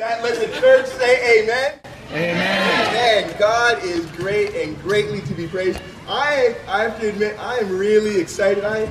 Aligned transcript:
that, 0.00 0.22
let 0.22 0.40
the 0.40 0.60
church 0.60 0.86
say 0.86 1.42
amen. 1.42 1.78
Amen. 2.08 2.88
Amen. 2.88 3.36
God 3.38 3.84
is 3.84 4.06
great 4.12 4.54
and 4.54 4.80
greatly 4.80 5.20
to 5.20 5.34
be 5.34 5.46
praised. 5.46 5.78
I, 6.08 6.56
I 6.66 6.84
have 6.84 6.98
to 7.00 7.10
admit, 7.10 7.38
I 7.38 7.58
am 7.58 7.76
really 7.76 8.18
excited. 8.18 8.64
I, 8.64 8.88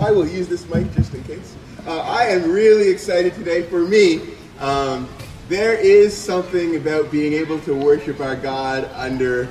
I 0.00 0.12
will 0.12 0.26
use 0.26 0.46
this 0.46 0.64
mic 0.68 0.92
just 0.94 1.12
in 1.14 1.24
case. 1.24 1.56
Uh, 1.84 1.98
I 1.98 2.26
am 2.26 2.52
really 2.52 2.88
excited 2.88 3.34
today. 3.34 3.64
For 3.64 3.80
me, 3.80 4.20
um, 4.60 5.08
there 5.48 5.74
is 5.74 6.16
something 6.16 6.76
about 6.76 7.10
being 7.10 7.32
able 7.32 7.58
to 7.62 7.74
worship 7.74 8.20
our 8.20 8.36
God 8.36 8.88
under 8.94 9.48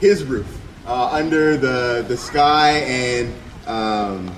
His 0.00 0.24
roof, 0.24 0.60
uh, 0.86 1.10
under 1.12 1.58
the 1.58 2.06
the 2.08 2.16
sky 2.16 2.78
and 2.78 3.34
um, 3.66 4.34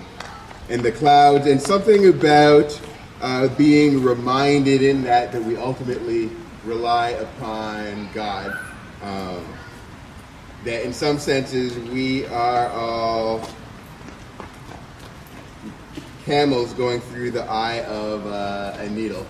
and 0.68 0.82
the 0.82 0.92
clouds, 0.92 1.46
and 1.46 1.60
something 1.60 2.08
about 2.08 2.80
uh, 3.20 3.48
being 3.56 4.02
reminded 4.02 4.82
in 4.82 5.02
that 5.02 5.32
that 5.32 5.42
we 5.42 5.56
ultimately 5.56 6.30
rely 6.64 7.10
upon 7.10 8.08
God. 8.12 8.56
Um, 9.02 9.46
that 10.64 10.84
in 10.84 10.92
some 10.92 11.18
senses 11.18 11.78
we 11.90 12.26
are 12.26 12.68
all 12.68 13.48
camels 16.24 16.74
going 16.74 17.00
through 17.00 17.30
the 17.30 17.44
eye 17.44 17.82
of 17.84 18.26
uh, 18.26 18.76
a 18.78 18.88
needle. 18.90 19.26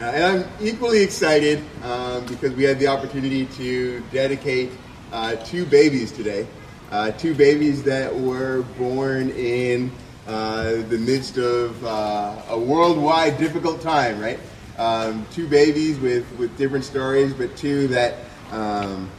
Uh, 0.00 0.04
and 0.04 0.24
I'm 0.24 0.50
equally 0.60 1.02
excited 1.02 1.62
um, 1.82 2.24
because 2.26 2.54
we 2.54 2.64
had 2.64 2.78
the 2.78 2.86
opportunity 2.86 3.46
to 3.46 4.00
dedicate 4.12 4.70
uh, 5.12 5.36
two 5.36 5.66
babies 5.66 6.12
today. 6.12 6.46
Uh, 6.90 7.10
two 7.12 7.34
babies 7.34 7.82
that 7.82 8.14
were 8.14 8.62
born 8.78 9.30
in 9.30 9.90
uh, 10.26 10.82
the 10.88 10.98
midst 10.98 11.38
of 11.38 11.84
uh, 11.84 12.42
a 12.48 12.58
worldwide 12.58 13.38
difficult 13.38 13.80
time, 13.80 14.20
right? 14.20 14.38
Um, 14.78 15.26
two 15.32 15.46
babies 15.48 15.98
with, 15.98 16.26
with 16.38 16.56
different 16.56 16.84
stories, 16.84 17.34
but 17.34 17.56
two 17.56 17.88
that 17.88 18.16
um, 18.50 19.10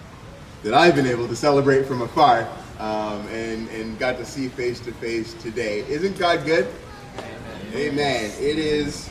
that 0.64 0.74
I've 0.74 0.96
been 0.96 1.08
able 1.08 1.28
to 1.28 1.36
celebrate 1.36 1.86
from 1.86 2.02
afar 2.02 2.48
um, 2.80 3.28
and, 3.28 3.68
and 3.70 3.98
got 3.98 4.18
to 4.18 4.26
see 4.26 4.48
face 4.48 4.80
to 4.82 4.92
face 4.94 5.34
today. 5.36 5.80
Isn't 5.88 6.18
God 6.18 6.46
good? 6.46 6.68
Amen. 7.18 7.76
Amen. 7.76 8.32
It 8.40 8.60
is. 8.60 9.10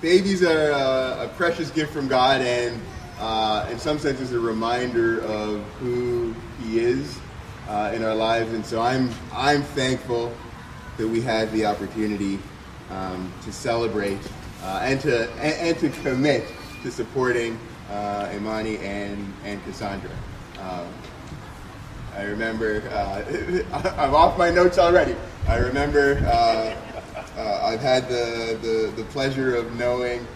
Babies 0.00 0.42
are 0.42 0.70
a, 0.70 1.24
a 1.24 1.32
precious 1.36 1.70
gift 1.70 1.92
from 1.92 2.08
God, 2.08 2.42
and 2.42 2.80
uh, 3.18 3.66
in 3.70 3.78
some 3.78 3.98
senses, 3.98 4.32
a 4.32 4.38
reminder 4.38 5.20
of 5.22 5.62
who 5.80 6.34
He 6.62 6.78
is 6.78 7.18
uh, 7.68 7.92
in 7.94 8.02
our 8.02 8.14
lives. 8.14 8.52
And 8.52 8.64
so 8.64 8.80
I'm 8.80 9.10
I'm 9.32 9.62
thankful 9.62 10.32
that 10.96 11.08
we 11.08 11.20
had 11.20 11.50
the 11.52 11.66
opportunity 11.66 12.38
um, 12.90 13.32
to 13.42 13.52
celebrate 13.52 14.20
uh, 14.62 14.80
and 14.82 15.00
to 15.00 15.30
and, 15.34 15.68
and, 15.68 15.78
to 15.78 15.90
commit 16.02 16.44
to 16.82 16.90
supporting 16.90 17.58
uh, 17.90 18.30
Imani 18.34 18.78
and 18.78 19.32
and 19.44 19.62
Cassandra. 19.64 20.10
Um, 20.60 20.86
I 22.16 22.22
remember 22.24 22.82
uh, 22.92 23.94
I'm 23.98 24.14
off 24.14 24.38
my 24.38 24.50
notes 24.50 24.78
already. 24.78 25.16
I 25.48 25.56
remember 25.56 26.18
uh, 26.26 26.76
uh, 27.36 27.60
I've 27.64 27.80
had 27.80 28.08
the, 28.08 28.58
the, 28.62 29.02
the 29.02 29.08
pleasure 29.10 29.56
of 29.56 29.74
knowing 29.76 30.26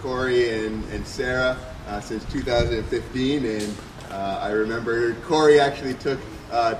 Corey 0.00 0.66
and, 0.66 0.82
and 0.90 1.06
Sarah 1.06 1.56
since 2.00 2.24
2015, 2.32 3.44
and 3.44 3.74
I 4.10 4.50
remember 4.50 5.14
Corey 5.26 5.60
actually 5.60 5.94
took 5.94 6.18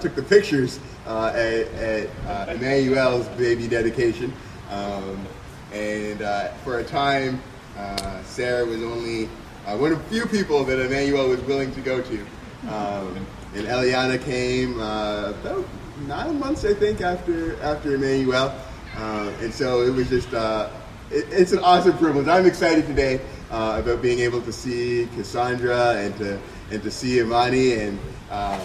took 0.01 0.15
the 0.15 0.23
pictures 0.23 0.81
at, 1.07 1.35
at 1.37 2.49
Emmanuel's 2.49 3.29
baby 3.29 3.69
dedication. 3.69 4.33
Um, 4.71 5.27
and 5.73 6.23
uh, 6.23 6.49
for 6.63 6.79
a 6.79 6.85
time, 6.85 7.41
uh, 7.77 8.23
Sarah 8.23 8.65
was 8.65 8.83
only 8.83 9.29
uh, 9.67 9.77
one 9.77 9.93
of 9.93 10.05
few 10.07 10.27
people 10.27 10.65
that 10.65 10.79
Emmanuel 10.79 11.29
was 11.29 11.41
willing 11.43 11.73
to 11.73 11.81
go 11.81 12.01
to. 12.01 12.21
Um, 12.69 13.27
and 13.55 13.67
Eliana 13.67 14.23
came 14.23 14.81
uh, 14.81 15.31
about 15.31 15.67
nine 16.07 16.39
months, 16.39 16.65
I 16.65 16.75
think, 16.75 17.01
after 17.01 17.61
after 17.63 17.95
Emmanuel. 17.95 18.55
Uh, 18.97 19.33
and 19.41 19.53
so 19.53 19.83
it 19.83 19.91
was 19.91 20.09
just, 20.09 20.33
uh, 20.33 20.71
it, 21.11 21.27
it's 21.31 21.53
an 21.53 21.59
awesome 21.59 21.99
privilege. 21.99 22.29
I'm 22.29 22.47
excited 22.47 22.87
today 22.87 23.21
about 23.51 24.03
being 24.03 24.21
able 24.21 24.43
to 24.43 24.53
see 24.53 25.09
Cassandra 25.17 25.95
and 25.97 26.17
to 26.19 26.41
and 26.71 26.83
to 26.83 26.91
see 26.91 27.21
Imani 27.21 27.75
and 27.75 27.99
um, 28.31 28.61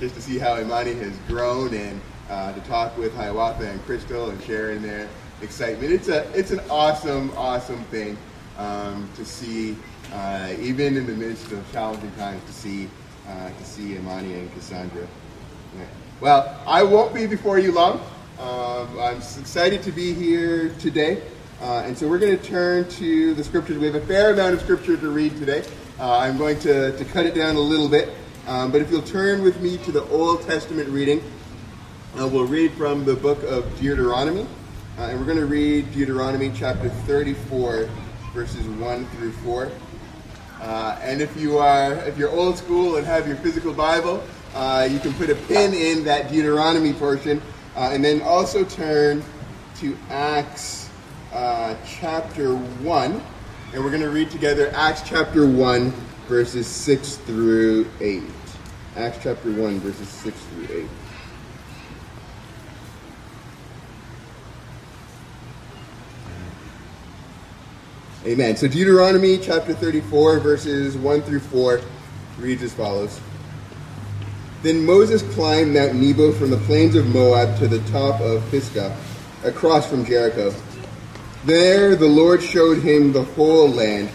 just 0.00 0.14
to 0.14 0.22
see 0.22 0.38
how 0.38 0.58
Imani 0.58 0.94
has 0.94 1.16
grown 1.28 1.74
and 1.74 2.00
to 2.28 2.60
talk 2.66 2.96
with 2.96 3.14
Hiawatha 3.14 3.68
and 3.68 3.80
Crystal 3.84 4.30
and 4.30 4.42
Sharon 4.42 4.82
their 4.82 5.08
excitement. 5.42 5.92
It's 5.92 6.08
a 6.08 6.28
it's 6.38 6.50
an 6.50 6.60
awesome 6.70 7.32
awesome 7.36 7.84
thing 7.84 8.16
um, 8.58 9.08
to 9.16 9.24
see, 9.24 9.76
uh, 10.12 10.54
even 10.60 10.96
in 10.96 11.06
the 11.06 11.14
midst 11.14 11.52
of 11.52 11.70
challenging 11.72 12.12
times, 12.12 12.42
to 12.44 12.52
see 12.52 12.88
uh, 13.28 13.50
to 13.50 13.64
see 13.64 13.96
Imani 13.96 14.34
and 14.34 14.52
Cassandra. 14.54 15.06
Yeah. 15.76 15.84
Well, 16.20 16.62
I 16.66 16.82
won't 16.82 17.14
be 17.14 17.26
before 17.26 17.58
you 17.58 17.72
long. 17.72 18.00
Um, 18.38 18.98
I'm 18.98 19.16
excited 19.16 19.82
to 19.84 19.92
be 19.92 20.12
here 20.12 20.70
today. 20.78 21.22
Uh, 21.60 21.84
and 21.86 21.96
so 21.96 22.08
we're 22.08 22.18
going 22.18 22.36
to 22.36 22.44
turn 22.44 22.88
to 22.88 23.34
the 23.34 23.44
scriptures. 23.44 23.78
We 23.78 23.86
have 23.86 23.94
a 23.94 24.06
fair 24.06 24.32
amount 24.32 24.54
of 24.54 24.60
scripture 24.60 24.96
to 24.96 25.08
read 25.10 25.36
today. 25.36 25.62
Uh, 26.00 26.18
I'm 26.18 26.36
going 26.36 26.58
to, 26.60 26.96
to 26.96 27.04
cut 27.04 27.24
it 27.24 27.36
down 27.36 27.54
a 27.54 27.60
little 27.60 27.88
bit. 27.88 28.08
Um, 28.46 28.72
but 28.72 28.80
if 28.80 28.90
you'll 28.90 29.02
turn 29.02 29.42
with 29.42 29.60
me 29.60 29.76
to 29.78 29.92
the 29.92 30.02
Old 30.08 30.42
Testament 30.42 30.88
reading, 30.88 31.22
uh, 32.18 32.26
we'll 32.26 32.46
read 32.46 32.72
from 32.72 33.04
the 33.04 33.14
book 33.14 33.40
of 33.44 33.64
Deuteronomy. 33.80 34.46
Uh, 34.98 35.02
and 35.02 35.18
we're 35.18 35.24
going 35.24 35.38
to 35.38 35.46
read 35.46 35.92
Deuteronomy 35.92 36.50
chapter 36.52 36.88
34, 36.88 37.88
verses 38.34 38.66
1 38.66 39.06
through 39.06 39.30
4. 39.32 39.70
Uh, 40.60 40.98
and 41.02 41.22
if 41.22 41.36
you 41.36 41.58
are, 41.58 41.94
if 42.08 42.18
you're 42.18 42.30
old 42.30 42.58
school 42.58 42.96
and 42.96 43.06
have 43.06 43.28
your 43.28 43.36
physical 43.36 43.72
Bible, 43.72 44.20
uh, 44.56 44.88
you 44.90 44.98
can 44.98 45.14
put 45.14 45.30
a 45.30 45.36
pin 45.36 45.72
in 45.72 46.02
that 46.04 46.28
Deuteronomy 46.28 46.92
portion, 46.94 47.40
uh, 47.76 47.90
and 47.92 48.04
then 48.04 48.20
also 48.22 48.64
turn 48.64 49.22
to 49.76 49.96
Acts 50.10 50.90
uh, 51.32 51.76
chapter 51.86 52.56
1, 52.56 53.22
and 53.72 53.84
we're 53.84 53.90
going 53.90 54.02
to 54.02 54.10
read 54.10 54.32
together 54.32 54.72
Acts 54.74 55.02
chapter 55.04 55.46
1, 55.46 55.92
verses 56.28 56.66
6 56.66 57.16
through 57.16 57.86
8. 58.00 58.22
Acts 58.96 59.18
chapter 59.22 59.50
1, 59.50 59.80
verses 59.80 60.08
6 60.08 60.38
through 60.38 60.82
8. 60.82 60.88
Amen. 68.24 68.56
So 68.56 68.68
Deuteronomy 68.68 69.36
chapter 69.36 69.74
34, 69.74 70.38
verses 70.38 70.96
1 70.96 71.22
through 71.22 71.40
4 71.40 71.80
reads 72.38 72.62
as 72.62 72.72
follows. 72.72 73.20
Then 74.62 74.86
Moses 74.86 75.22
climbed 75.34 75.74
Mount 75.74 75.96
Nebo 75.96 76.30
from 76.30 76.50
the 76.50 76.58
plains 76.58 76.94
of 76.94 77.08
Moab 77.08 77.58
to 77.58 77.66
the 77.66 77.80
top 77.90 78.20
of 78.20 78.48
Pisgah, 78.48 78.96
across 79.42 79.90
from 79.90 80.04
Jericho. 80.04 80.54
There 81.44 81.96
the 81.96 82.06
Lord 82.06 82.40
showed 82.40 82.78
him 82.78 83.12
the 83.12 83.24
whole 83.24 83.68
land, 83.68 84.08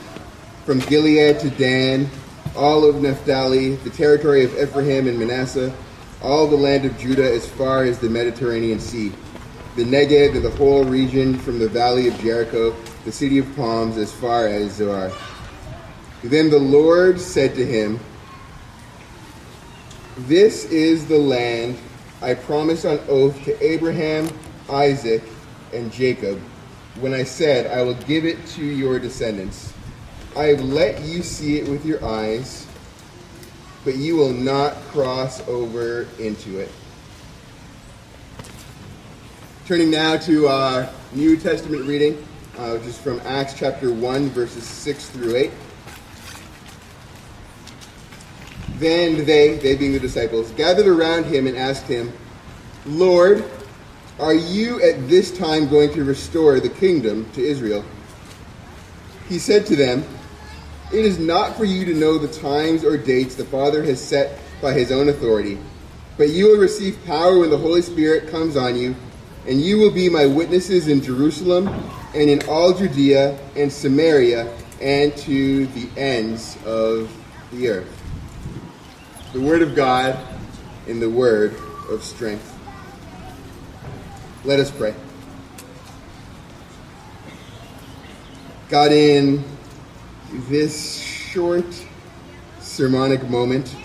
from 0.67 0.79
Gilead 0.79 1.39
to 1.39 1.49
Dan, 1.51 2.09
all 2.53 2.83
of 2.83 3.01
Naphtali, 3.01 3.75
the 3.77 3.89
territory 3.89 4.43
of 4.43 4.53
Ephraim 4.59 5.07
and 5.07 5.17
Manasseh, 5.17 5.73
all 6.21 6.45
the 6.45 6.57
land 6.57 6.83
of 6.83 6.97
Judah 6.97 7.23
as 7.23 7.47
far 7.47 7.85
as 7.85 7.99
the 7.99 8.09
Mediterranean 8.09 8.81
Sea, 8.81 9.13
the 9.77 9.85
Negev 9.85 10.35
and 10.35 10.43
the 10.43 10.49
whole 10.49 10.83
region 10.83 11.39
from 11.39 11.57
the 11.57 11.69
valley 11.69 12.09
of 12.09 12.19
Jericho 12.19 12.75
the 13.05 13.13
city 13.13 13.37
of 13.37 13.55
palms, 13.55 13.95
as 13.95 14.11
far 14.11 14.47
as 14.47 14.73
Zoar. 14.73 15.09
Then 16.21 16.49
the 16.49 16.59
Lord 16.59 17.17
said 17.17 17.55
to 17.55 17.65
him, 17.65 17.97
This 20.17 20.65
is 20.65 21.07
the 21.07 21.17
land 21.17 21.77
I 22.21 22.33
promised 22.33 22.85
on 22.85 22.99
oath 23.07 23.41
to 23.45 23.63
Abraham, 23.65 24.27
Isaac, 24.69 25.23
and 25.71 25.93
Jacob, 25.93 26.41
when 26.99 27.13
I 27.13 27.23
said, 27.23 27.67
I 27.67 27.83
will 27.83 27.93
give 27.93 28.25
it 28.25 28.45
to 28.47 28.65
your 28.65 28.99
descendants. 28.99 29.73
I 30.37 30.45
have 30.45 30.63
let 30.63 31.01
you 31.01 31.23
see 31.23 31.57
it 31.57 31.67
with 31.67 31.83
your 31.83 32.05
eyes, 32.05 32.67
but 33.83 33.95
you 33.95 34.15
will 34.15 34.33
not 34.33 34.75
cross 34.91 35.45
over 35.47 36.07
into 36.19 36.59
it. 36.59 36.71
Turning 39.65 39.89
now 39.89 40.15
to 40.17 40.47
our 40.47 40.89
New 41.11 41.37
Testament 41.37 41.85
reading 41.85 42.23
uh, 42.57 42.71
which 42.71 42.87
is 42.87 42.97
from 42.97 43.19
Acts 43.23 43.53
chapter 43.53 43.93
1, 43.93 44.29
verses 44.29 44.63
6 44.63 45.09
through 45.09 45.35
8. 45.35 45.51
Then 48.79 49.25
they, 49.25 49.57
they 49.57 49.75
being 49.75 49.93
the 49.93 49.99
disciples, 49.99 50.51
gathered 50.51 50.87
around 50.87 51.25
him 51.25 51.47
and 51.47 51.57
asked 51.57 51.87
him, 51.87 52.11
Lord, 52.85 53.43
are 54.19 54.33
you 54.33 54.81
at 54.81 55.07
this 55.07 55.35
time 55.35 55.67
going 55.67 55.93
to 55.93 56.03
restore 56.03 56.59
the 56.59 56.69
kingdom 56.69 57.29
to 57.33 57.41
Israel? 57.41 57.83
He 59.29 59.39
said 59.39 59.65
to 59.67 59.75
them, 59.75 60.03
It 60.91 61.03
is 61.03 61.19
not 61.19 61.57
for 61.57 61.65
you 61.65 61.83
to 61.85 61.93
know 61.93 62.17
the 62.17 62.27
times 62.27 62.85
or 62.85 62.97
dates 62.97 63.35
the 63.35 63.43
Father 63.43 63.83
has 63.83 64.01
set 64.01 64.39
by 64.61 64.73
his 64.73 64.91
own 64.91 65.09
authority, 65.09 65.59
but 66.17 66.29
you 66.29 66.47
will 66.47 66.59
receive 66.59 66.97
power 67.05 67.39
when 67.39 67.49
the 67.49 67.57
Holy 67.57 67.81
Spirit 67.81 68.29
comes 68.29 68.55
on 68.55 68.77
you, 68.77 68.95
and 69.45 69.61
you 69.61 69.79
will 69.79 69.91
be 69.91 70.09
my 70.09 70.25
witnesses 70.25 70.87
in 70.87 71.01
Jerusalem 71.01 71.67
and 72.15 72.29
in 72.29 72.41
all 72.47 72.73
Judea 72.73 73.37
and 73.55 73.71
Samaria 73.71 74.53
and 74.81 75.15
to 75.17 75.65
the 75.67 75.89
ends 75.99 76.57
of 76.65 77.11
the 77.51 77.67
earth. 77.69 78.03
The 79.33 79.41
Word 79.41 79.61
of 79.61 79.75
God 79.75 80.17
in 80.87 80.99
the 80.99 81.09
Word 81.09 81.55
of 81.89 82.03
strength. 82.03 82.53
Let 84.45 84.59
us 84.59 84.71
pray. 84.71 84.95
God, 88.69 88.91
in 88.91 89.43
this 90.47 91.01
short 91.01 91.65
sermonic 92.59 93.29
moment, 93.29 93.75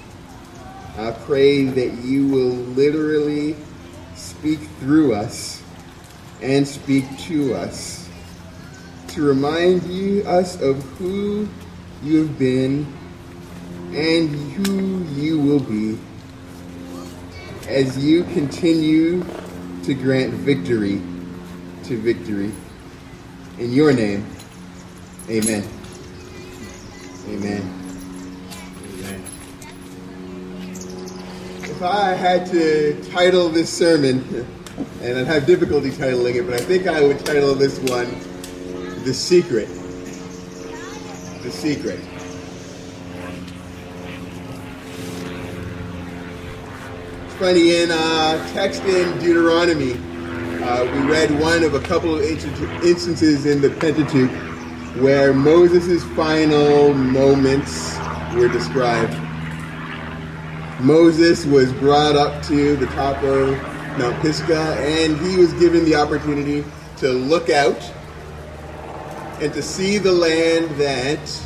I 0.96 1.10
pray 1.10 1.64
that 1.64 2.04
you 2.04 2.28
will 2.28 2.54
literally 2.74 3.56
speak 4.14 4.60
through 4.78 5.14
us 5.14 5.62
and 6.40 6.66
speak 6.66 7.04
to 7.20 7.54
us 7.54 8.08
to 9.08 9.22
remind 9.22 9.82
you 9.84 10.22
us 10.24 10.60
of 10.60 10.80
who 10.98 11.48
you 12.02 12.18
have 12.18 12.38
been 12.38 12.86
and 13.92 14.28
who 14.30 15.04
you 15.20 15.38
will 15.38 15.60
be 15.60 15.98
as 17.68 18.02
you 18.02 18.24
continue 18.24 19.24
to 19.82 19.94
grant 19.94 20.32
victory 20.32 21.02
to 21.84 21.98
victory. 21.98 22.52
In 23.58 23.72
your 23.72 23.92
name, 23.92 24.26
amen. 25.28 25.81
Amen. 27.28 27.62
Amen. 28.94 29.24
If 31.62 31.80
I 31.80 32.14
had 32.14 32.46
to 32.48 33.00
title 33.12 33.48
this 33.48 33.72
sermon, 33.72 34.18
and 35.00 35.18
I'd 35.18 35.26
have 35.26 35.46
difficulty 35.46 35.90
titling 35.90 36.34
it, 36.34 36.42
but 36.42 36.54
I 36.54 36.64
think 36.64 36.88
I 36.88 37.00
would 37.00 37.24
title 37.24 37.54
this 37.54 37.78
one 37.78 38.08
The 39.04 39.14
Secret. 39.14 39.68
The 41.42 41.50
Secret. 41.50 42.00
It's 47.24 47.34
funny, 47.34 47.76
in 47.76 47.92
uh, 47.92 48.52
text 48.52 48.82
in 48.82 49.16
Deuteronomy, 49.20 49.92
uh, 50.62 50.84
we 50.84 51.10
read 51.10 51.30
one 51.40 51.62
of 51.62 51.74
a 51.74 51.80
couple 51.80 52.16
of 52.16 52.22
instances 52.22 53.46
in 53.46 53.60
the 53.60 53.70
Pentateuch 53.70 54.51
where 54.96 55.32
Moses' 55.32 56.04
final 56.14 56.92
moments 56.92 57.96
were 58.34 58.48
described. 58.48 59.16
Moses 60.80 61.46
was 61.46 61.72
brought 61.74 62.16
up 62.16 62.42
to 62.44 62.76
the 62.76 62.86
top 62.86 63.22
of 63.22 63.56
Mount 63.98 64.20
Pisgah 64.20 64.76
and 64.78 65.16
he 65.18 65.36
was 65.36 65.52
given 65.54 65.84
the 65.84 65.94
opportunity 65.94 66.64
to 66.98 67.08
look 67.10 67.48
out 67.48 67.80
and 69.40 69.52
to 69.54 69.62
see 69.62 69.98
the 69.98 70.12
land 70.12 70.68
that 70.76 71.42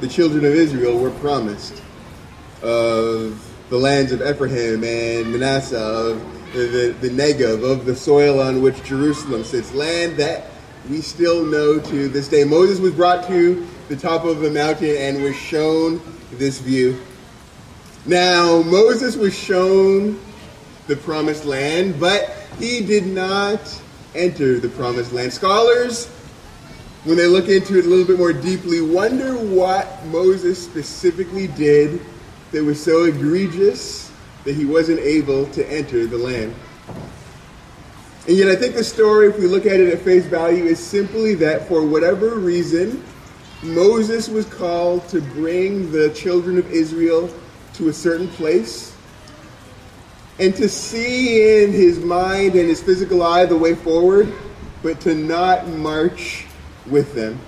the 0.00 0.08
children 0.08 0.44
of 0.44 0.52
Israel 0.52 0.98
were 0.98 1.10
promised 1.10 1.82
of 2.62 3.52
the 3.68 3.76
lands 3.76 4.12
of 4.12 4.20
Ephraim 4.22 4.84
and 4.84 5.32
Manasseh, 5.32 5.76
of 5.76 6.52
the, 6.52 6.94
the, 7.00 7.08
the 7.08 7.10
Negev, 7.10 7.68
of 7.68 7.84
the 7.84 7.96
soil 7.96 8.40
on 8.40 8.62
which 8.62 8.82
Jerusalem 8.84 9.44
sits, 9.44 9.72
land 9.72 10.16
that 10.16 10.51
we 10.88 11.00
still 11.00 11.44
know 11.44 11.78
to 11.78 12.08
this 12.08 12.28
day. 12.28 12.44
Moses 12.44 12.80
was 12.80 12.92
brought 12.92 13.26
to 13.28 13.66
the 13.88 13.96
top 13.96 14.24
of 14.24 14.40
the 14.40 14.50
mountain 14.50 14.96
and 14.96 15.22
was 15.22 15.36
shown 15.36 16.00
this 16.32 16.58
view. 16.58 17.00
Now, 18.04 18.62
Moses 18.62 19.16
was 19.16 19.36
shown 19.36 20.18
the 20.88 20.96
promised 20.96 21.44
land, 21.44 22.00
but 22.00 22.30
he 22.58 22.84
did 22.84 23.06
not 23.06 23.60
enter 24.14 24.58
the 24.58 24.68
promised 24.70 25.12
land. 25.12 25.32
Scholars, 25.32 26.08
when 27.04 27.16
they 27.16 27.26
look 27.26 27.48
into 27.48 27.78
it 27.78 27.86
a 27.86 27.88
little 27.88 28.04
bit 28.04 28.18
more 28.18 28.32
deeply, 28.32 28.80
wonder 28.80 29.34
what 29.34 30.04
Moses 30.06 30.62
specifically 30.62 31.46
did 31.46 32.00
that 32.50 32.64
was 32.64 32.82
so 32.82 33.04
egregious 33.04 34.10
that 34.44 34.54
he 34.56 34.64
wasn't 34.64 34.98
able 34.98 35.46
to 35.46 35.64
enter 35.70 36.06
the 36.06 36.18
land. 36.18 36.54
And 38.28 38.36
yet, 38.36 38.48
I 38.48 38.56
think 38.56 38.76
the 38.76 38.84
story, 38.84 39.28
if 39.28 39.38
we 39.38 39.46
look 39.46 39.66
at 39.66 39.80
it 39.80 39.92
at 39.92 40.00
face 40.00 40.26
value, 40.26 40.64
is 40.64 40.78
simply 40.78 41.34
that 41.36 41.66
for 41.66 41.84
whatever 41.84 42.36
reason, 42.36 43.02
Moses 43.62 44.28
was 44.28 44.46
called 44.46 45.08
to 45.08 45.20
bring 45.20 45.90
the 45.90 46.10
children 46.10 46.56
of 46.58 46.70
Israel 46.70 47.28
to 47.74 47.88
a 47.88 47.92
certain 47.92 48.28
place 48.28 48.96
and 50.38 50.54
to 50.56 50.68
see 50.68 51.62
in 51.62 51.72
his 51.72 51.98
mind 51.98 52.54
and 52.54 52.68
his 52.68 52.82
physical 52.82 53.22
eye 53.22 53.44
the 53.44 53.56
way 53.56 53.74
forward, 53.74 54.32
but 54.82 55.00
to 55.00 55.14
not 55.14 55.68
march 55.68 56.46
with 56.86 57.14
them. 57.14 57.38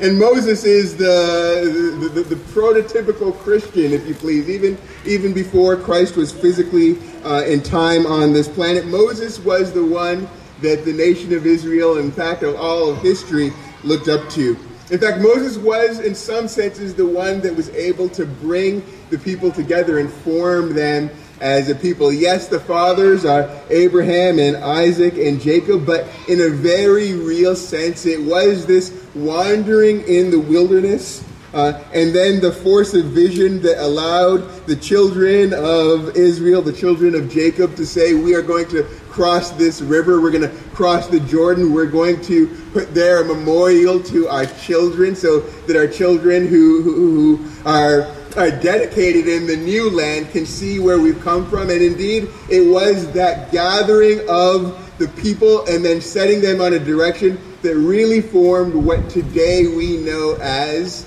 And 0.00 0.18
Moses 0.18 0.64
is 0.64 0.96
the, 0.96 1.98
the, 2.00 2.08
the, 2.08 2.22
the, 2.22 2.36
prototypical 2.52 3.36
Christian, 3.40 3.92
if 3.92 4.08
you 4.08 4.14
please. 4.14 4.48
Even, 4.48 4.78
even 5.04 5.34
before 5.34 5.76
Christ 5.76 6.16
was 6.16 6.32
physically 6.32 6.96
uh, 7.22 7.42
in 7.42 7.62
time 7.62 8.06
on 8.06 8.32
this 8.32 8.48
planet, 8.48 8.86
Moses 8.86 9.38
was 9.38 9.74
the 9.74 9.84
one 9.84 10.26
that 10.62 10.86
the 10.86 10.92
nation 10.94 11.34
of 11.34 11.44
Israel, 11.44 11.98
in 11.98 12.10
fact, 12.10 12.42
of 12.42 12.56
all 12.56 12.88
of 12.88 13.02
history, 13.02 13.52
looked 13.84 14.08
up 14.08 14.26
to. 14.30 14.56
In 14.90 14.98
fact, 14.98 15.20
Moses 15.20 15.58
was, 15.58 16.00
in 16.00 16.14
some 16.14 16.48
senses, 16.48 16.94
the 16.94 17.06
one 17.06 17.42
that 17.42 17.54
was 17.54 17.68
able 17.70 18.08
to 18.08 18.24
bring 18.24 18.82
the 19.10 19.18
people 19.18 19.50
together 19.50 19.98
and 19.98 20.10
form 20.10 20.74
them 20.74 21.10
as 21.40 21.68
a 21.68 21.74
people. 21.74 22.12
Yes, 22.12 22.48
the 22.48 22.60
fathers 22.60 23.24
are 23.24 23.50
Abraham 23.70 24.38
and 24.38 24.56
Isaac 24.56 25.14
and 25.14 25.40
Jacob, 25.40 25.86
but 25.86 26.06
in 26.28 26.40
a 26.42 26.48
very 26.48 27.14
real 27.14 27.56
sense, 27.56 28.06
it 28.06 28.20
was 28.20 28.66
this 28.66 29.06
wandering 29.14 30.02
in 30.02 30.30
the 30.30 30.40
wilderness. 30.40 31.24
Uh, 31.52 31.82
and 31.92 32.14
then 32.14 32.40
the 32.40 32.52
force 32.52 32.94
of 32.94 33.06
vision 33.06 33.60
that 33.60 33.82
allowed 33.82 34.38
the 34.66 34.76
children 34.76 35.52
of 35.52 36.16
Israel, 36.16 36.62
the 36.62 36.72
children 36.72 37.16
of 37.16 37.28
Jacob, 37.28 37.74
to 37.74 37.84
say, 37.84 38.14
We 38.14 38.36
are 38.36 38.42
going 38.42 38.68
to 38.68 38.84
cross 39.08 39.50
this 39.50 39.80
river. 39.80 40.20
We're 40.20 40.30
going 40.30 40.48
to 40.48 40.56
cross 40.72 41.08
the 41.08 41.18
Jordan. 41.20 41.72
We're 41.72 41.90
going 41.90 42.20
to 42.22 42.46
put 42.72 42.94
there 42.94 43.20
a 43.20 43.24
memorial 43.24 44.00
to 44.04 44.28
our 44.28 44.46
children 44.46 45.16
so 45.16 45.40
that 45.40 45.76
our 45.76 45.88
children 45.88 46.46
who, 46.46 46.82
who, 46.82 47.36
who 47.36 47.68
are 47.68 48.14
are 48.36 48.50
dedicated 48.50 49.28
in 49.28 49.46
the 49.46 49.56
new 49.56 49.90
land 49.90 50.30
can 50.30 50.46
see 50.46 50.78
where 50.78 51.00
we've 51.00 51.20
come 51.20 51.48
from. 51.48 51.70
And 51.70 51.82
indeed, 51.82 52.28
it 52.50 52.68
was 52.68 53.10
that 53.12 53.50
gathering 53.52 54.20
of 54.28 54.98
the 54.98 55.08
people 55.08 55.66
and 55.66 55.84
then 55.84 56.00
setting 56.00 56.40
them 56.40 56.60
on 56.60 56.74
a 56.74 56.78
direction 56.78 57.38
that 57.62 57.76
really 57.76 58.20
formed 58.20 58.74
what 58.74 59.08
today 59.10 59.66
we 59.66 59.98
know 59.98 60.36
as 60.40 61.06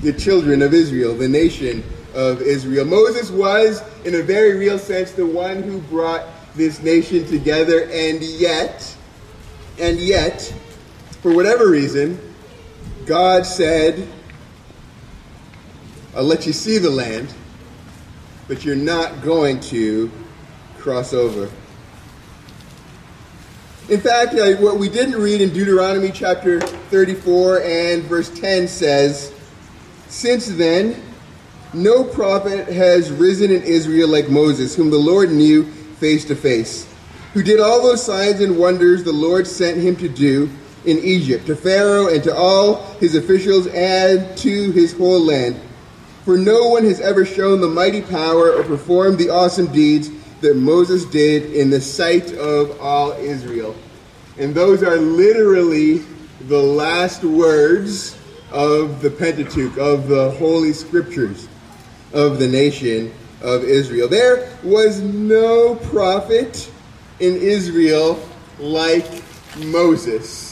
the 0.00 0.12
children 0.12 0.62
of 0.62 0.72
Israel, 0.72 1.14
the 1.14 1.28
nation 1.28 1.82
of 2.14 2.40
Israel. 2.42 2.84
Moses 2.84 3.30
was, 3.30 3.82
in 4.04 4.14
a 4.14 4.22
very 4.22 4.56
real 4.56 4.78
sense, 4.78 5.12
the 5.12 5.26
one 5.26 5.62
who 5.62 5.78
brought 5.82 6.26
this 6.54 6.82
nation 6.82 7.26
together, 7.26 7.84
and 7.92 8.22
yet, 8.22 8.96
and 9.78 9.98
yet, 9.98 10.42
for 11.22 11.34
whatever 11.34 11.68
reason, 11.68 12.18
God 13.06 13.46
said, 13.46 14.08
I'll 16.14 16.24
let 16.24 16.44
you 16.44 16.52
see 16.52 16.78
the 16.78 16.90
land, 16.90 17.32
but 18.48 18.64
you're 18.64 18.74
not 18.74 19.22
going 19.22 19.60
to 19.60 20.10
cross 20.78 21.12
over. 21.12 21.48
In 23.88 24.00
fact, 24.00 24.34
what 24.60 24.78
we 24.78 24.88
didn't 24.88 25.20
read 25.20 25.40
in 25.40 25.52
Deuteronomy 25.52 26.10
chapter 26.10 26.60
34 26.60 27.62
and 27.62 28.02
verse 28.04 28.28
10 28.40 28.66
says, 28.66 29.32
Since 30.08 30.48
then, 30.48 31.00
no 31.72 32.02
prophet 32.02 32.68
has 32.68 33.12
risen 33.12 33.52
in 33.52 33.62
Israel 33.62 34.08
like 34.08 34.28
Moses, 34.28 34.74
whom 34.74 34.90
the 34.90 34.98
Lord 34.98 35.30
knew 35.30 35.64
face 35.98 36.24
to 36.24 36.34
face, 36.34 36.92
who 37.34 37.42
did 37.44 37.60
all 37.60 37.82
those 37.82 38.04
signs 38.04 38.40
and 38.40 38.58
wonders 38.58 39.04
the 39.04 39.12
Lord 39.12 39.46
sent 39.46 39.78
him 39.78 39.94
to 39.96 40.08
do 40.08 40.50
in 40.86 40.98
Egypt, 40.98 41.46
to 41.46 41.54
Pharaoh 41.54 42.08
and 42.08 42.22
to 42.24 42.34
all 42.34 42.84
his 42.94 43.14
officials 43.14 43.68
and 43.68 44.36
to 44.38 44.72
his 44.72 44.92
whole 44.92 45.20
land. 45.20 45.60
For 46.24 46.36
no 46.36 46.68
one 46.68 46.84
has 46.84 47.00
ever 47.00 47.24
shown 47.24 47.60
the 47.60 47.68
mighty 47.68 48.02
power 48.02 48.52
or 48.52 48.62
performed 48.62 49.18
the 49.18 49.30
awesome 49.30 49.66
deeds 49.72 50.10
that 50.40 50.56
Moses 50.56 51.04
did 51.06 51.52
in 51.52 51.70
the 51.70 51.80
sight 51.80 52.32
of 52.34 52.78
all 52.80 53.12
Israel. 53.12 53.74
And 54.38 54.54
those 54.54 54.82
are 54.82 54.96
literally 54.96 55.98
the 56.48 56.60
last 56.60 57.24
words 57.24 58.18
of 58.50 59.02
the 59.02 59.10
Pentateuch, 59.10 59.76
of 59.78 60.08
the 60.08 60.30
Holy 60.32 60.72
Scriptures 60.72 61.48
of 62.12 62.38
the 62.38 62.48
nation 62.48 63.12
of 63.40 63.64
Israel. 63.64 64.08
There 64.08 64.52
was 64.62 65.00
no 65.00 65.76
prophet 65.76 66.70
in 67.20 67.36
Israel 67.36 68.20
like 68.58 69.22
Moses. 69.56 70.49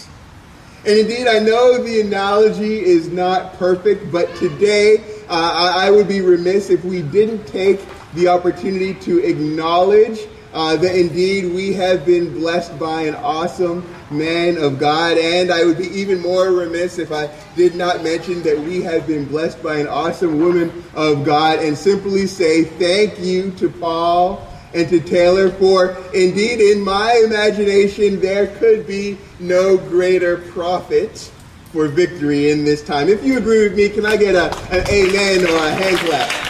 And 0.87 0.97
indeed, 0.97 1.27
I 1.27 1.41
know 1.41 1.83
the 1.83 2.01
analogy 2.01 2.85
is 2.85 3.09
not 3.09 3.55
perfect, 3.55 4.13
but 4.13 4.35
today 4.37 5.05
uh, 5.29 5.73
I, 5.77 5.91
would 5.91 6.09
be 6.09 6.21
remiss 6.21 6.71
if 6.71 6.85
we 6.85 7.03
didn't 7.03 7.47
take 7.47 7.81
the 8.15 8.29
opportunity 8.29 8.95
to 8.95 9.19
acknowledge 9.19 10.21
uh, 10.55 10.77
that 10.77 10.99
indeed 10.99 11.53
we 11.53 11.73
have 11.75 12.07
been 12.07 12.33
blessed 12.33 12.79
by 12.79 13.03
an 13.03 13.15
awesome 13.17 13.87
man 14.11 14.57
of 14.57 14.79
God. 14.79 15.19
And 15.19 15.51
I 15.51 15.65
would 15.65 15.79
be 15.79 15.89
even 15.89 16.21
more 16.21 16.53
remiss 16.53 16.99
if 16.99 17.13
I 17.13 17.29
did 17.57 17.75
not 17.75 18.03
mention 18.03 18.43
that 18.45 18.59
we 18.59 18.81
have 18.83 19.07
been 19.07 19.25
blessed 19.27 19.63
by 19.63 19.77
an 19.79 19.89
awesome 19.89 20.41
woman 20.41 20.85
of 20.95 21.25
God 21.25 21.59
and 21.59 21.77
simply 21.77 22.27
say 22.27 22.65
thank 22.65 23.19
you 23.19 23.51
to 23.53 23.69
Paul 23.69 24.47
and 24.75 24.89
to 24.91 25.01
Taylor, 25.01 25.51
for 25.51 25.97
indeed, 26.15 26.61
in 26.61 26.83
my 26.83 27.23
imagination, 27.25 28.21
there 28.21 28.49
could 28.59 28.87
be 28.87 29.19
no 29.41 29.77
greater 29.77 30.39
prophet 30.39 31.31
for 31.73 31.87
victory 31.89 32.51
in 32.51 32.65
this 32.65 32.83
time. 32.83 33.09
If 33.09 33.25
you 33.25 33.39
agree 33.39 33.63
with 33.63 33.77
me, 33.77 33.89
can 33.89 34.07
I 34.07 34.17
get 34.17 34.35
a, 34.35 34.55
an 34.71 34.89
amen 34.89 35.45
or 35.45 35.57
a 35.57 35.71
hand 35.71 35.99
clap? 35.99 36.49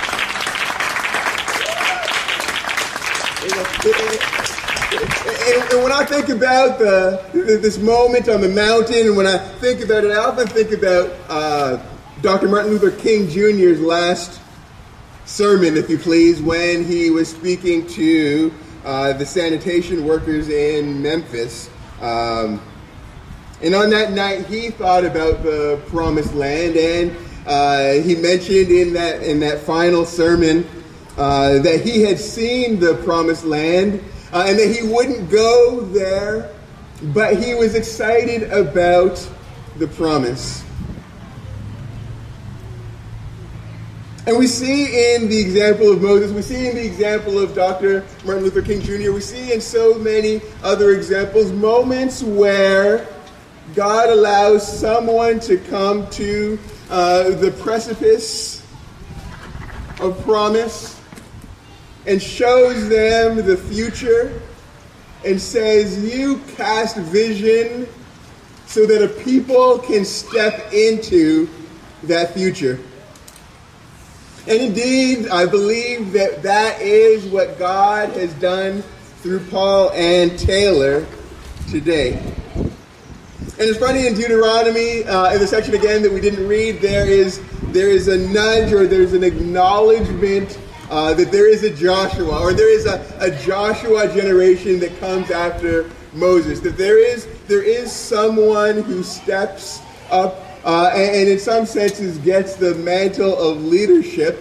And, 5.48 5.82
when 5.82 5.92
I 5.92 6.04
think 6.04 6.28
about 6.28 6.78
the, 6.78 7.22
this 7.32 7.78
moment 7.78 8.28
on 8.28 8.40
the 8.40 8.48
mountain, 8.48 9.06
and 9.06 9.16
when 9.16 9.26
I 9.26 9.38
think 9.38 9.82
about 9.82 10.04
it, 10.04 10.10
I 10.10 10.16
often 10.16 10.46
think 10.46 10.72
about 10.72 11.14
uh, 11.28 11.82
Dr. 12.20 12.48
Martin 12.48 12.72
Luther 12.72 12.90
King 12.90 13.28
Jr.'s 13.28 13.80
last 13.80 14.40
sermon, 15.24 15.76
if 15.76 15.88
you 15.88 15.98
please, 15.98 16.40
when 16.42 16.84
he 16.84 17.10
was 17.10 17.28
speaking 17.28 17.86
to 17.88 18.52
uh, 18.84 19.12
the 19.12 19.26
sanitation 19.26 20.04
workers 20.04 20.48
in 20.48 21.00
Memphis. 21.02 21.70
Um, 22.00 22.60
and 23.62 23.74
on 23.74 23.90
that 23.90 24.12
night, 24.12 24.46
he 24.46 24.70
thought 24.70 25.04
about 25.04 25.42
the 25.42 25.80
promised 25.88 26.34
land, 26.34 26.76
and 26.76 27.16
uh, 27.46 27.94
he 28.04 28.14
mentioned 28.14 28.70
in 28.70 28.92
that 28.92 29.22
in 29.22 29.40
that 29.40 29.60
final 29.60 30.04
sermon 30.04 30.66
uh, 31.16 31.58
that 31.58 31.80
he 31.80 32.02
had 32.02 32.20
seen 32.20 32.78
the 32.78 32.94
promised 33.04 33.44
land, 33.44 34.02
uh, 34.32 34.44
and 34.46 34.58
that 34.58 34.68
he 34.68 34.86
wouldn't 34.86 35.28
go 35.28 35.80
there, 35.80 36.54
but 37.14 37.36
he 37.36 37.54
was 37.54 37.74
excited 37.74 38.44
about 38.52 39.28
the 39.78 39.88
promise. 39.88 40.64
And 44.28 44.38
we 44.38 44.46
see 44.46 45.14
in 45.14 45.28
the 45.28 45.40
example 45.40 45.90
of 45.90 46.02
Moses, 46.02 46.30
we 46.32 46.42
see 46.42 46.68
in 46.68 46.76
the 46.76 46.84
example 46.84 47.38
of 47.38 47.54
Dr. 47.54 48.04
Martin 48.26 48.44
Luther 48.44 48.60
King 48.60 48.82
Jr., 48.82 49.10
we 49.10 49.22
see 49.22 49.54
in 49.54 49.60
so 49.60 49.94
many 49.94 50.42
other 50.62 50.90
examples 50.90 51.50
moments 51.50 52.22
where 52.22 53.08
God 53.74 54.10
allows 54.10 54.66
someone 54.80 55.40
to 55.40 55.58
come 55.58 56.08
to 56.10 56.58
uh, 56.90 57.30
the 57.30 57.50
precipice 57.60 58.66
of 60.00 60.20
promise 60.22 61.00
and 62.06 62.22
shows 62.22 62.88
them 62.88 63.36
the 63.36 63.56
future 63.56 64.40
and 65.24 65.40
says, 65.40 66.02
You 66.02 66.40
cast 66.56 66.96
vision 66.96 67.86
so 68.66 68.86
that 68.86 69.02
a 69.02 69.08
people 69.08 69.78
can 69.78 70.04
step 70.04 70.72
into 70.72 71.48
that 72.04 72.32
future. 72.34 72.78
And 74.46 74.62
indeed, 74.62 75.28
I 75.28 75.44
believe 75.44 76.12
that 76.12 76.42
that 76.42 76.80
is 76.80 77.26
what 77.26 77.58
God 77.58 78.10
has 78.10 78.32
done 78.34 78.82
through 79.20 79.40
Paul 79.46 79.90
and 79.92 80.38
Taylor 80.38 81.06
today. 81.68 82.37
And 83.58 83.68
it's 83.68 83.80
funny 83.80 84.06
in 84.06 84.14
Deuteronomy, 84.14 85.02
uh, 85.02 85.32
in 85.32 85.40
the 85.40 85.46
section 85.48 85.74
again 85.74 86.00
that 86.02 86.12
we 86.12 86.20
didn't 86.20 86.46
read, 86.46 86.80
there 86.80 87.04
is 87.04 87.42
there 87.72 87.88
is 87.88 88.06
a 88.06 88.16
nudge 88.16 88.72
or 88.72 88.86
there's 88.86 89.14
an 89.14 89.24
acknowledgement 89.24 90.56
uh, 90.90 91.12
that 91.14 91.32
there 91.32 91.48
is 91.48 91.64
a 91.64 91.74
Joshua 91.74 92.40
or 92.40 92.52
there 92.52 92.72
is 92.72 92.86
a, 92.86 93.04
a 93.18 93.32
Joshua 93.44 94.14
generation 94.14 94.78
that 94.78 94.96
comes 95.00 95.32
after 95.32 95.90
Moses. 96.12 96.60
That 96.60 96.76
there 96.76 97.04
is 97.04 97.26
there 97.48 97.64
is 97.64 97.90
someone 97.90 98.84
who 98.84 99.02
steps 99.02 99.80
up 100.08 100.36
uh, 100.64 100.92
and, 100.94 101.16
and, 101.16 101.28
in 101.28 101.40
some 101.40 101.66
senses 101.66 102.16
gets 102.18 102.54
the 102.54 102.76
mantle 102.76 103.36
of 103.36 103.64
leadership 103.64 104.40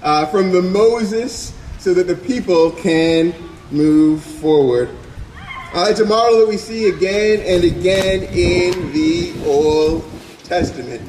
uh, 0.00 0.26
from 0.26 0.52
the 0.52 0.62
Moses 0.62 1.52
so 1.80 1.92
that 1.92 2.06
the 2.06 2.14
people 2.14 2.70
can 2.70 3.34
move 3.72 4.22
forward. 4.22 4.90
Uh, 5.74 5.88
it's 5.90 5.98
a 5.98 6.04
model 6.04 6.38
that 6.38 6.46
we 6.46 6.56
see 6.56 6.88
again 6.88 7.40
and 7.44 7.64
again 7.64 8.22
in 8.32 8.92
the 8.92 9.34
Old 9.44 10.08
Testament. 10.44 11.02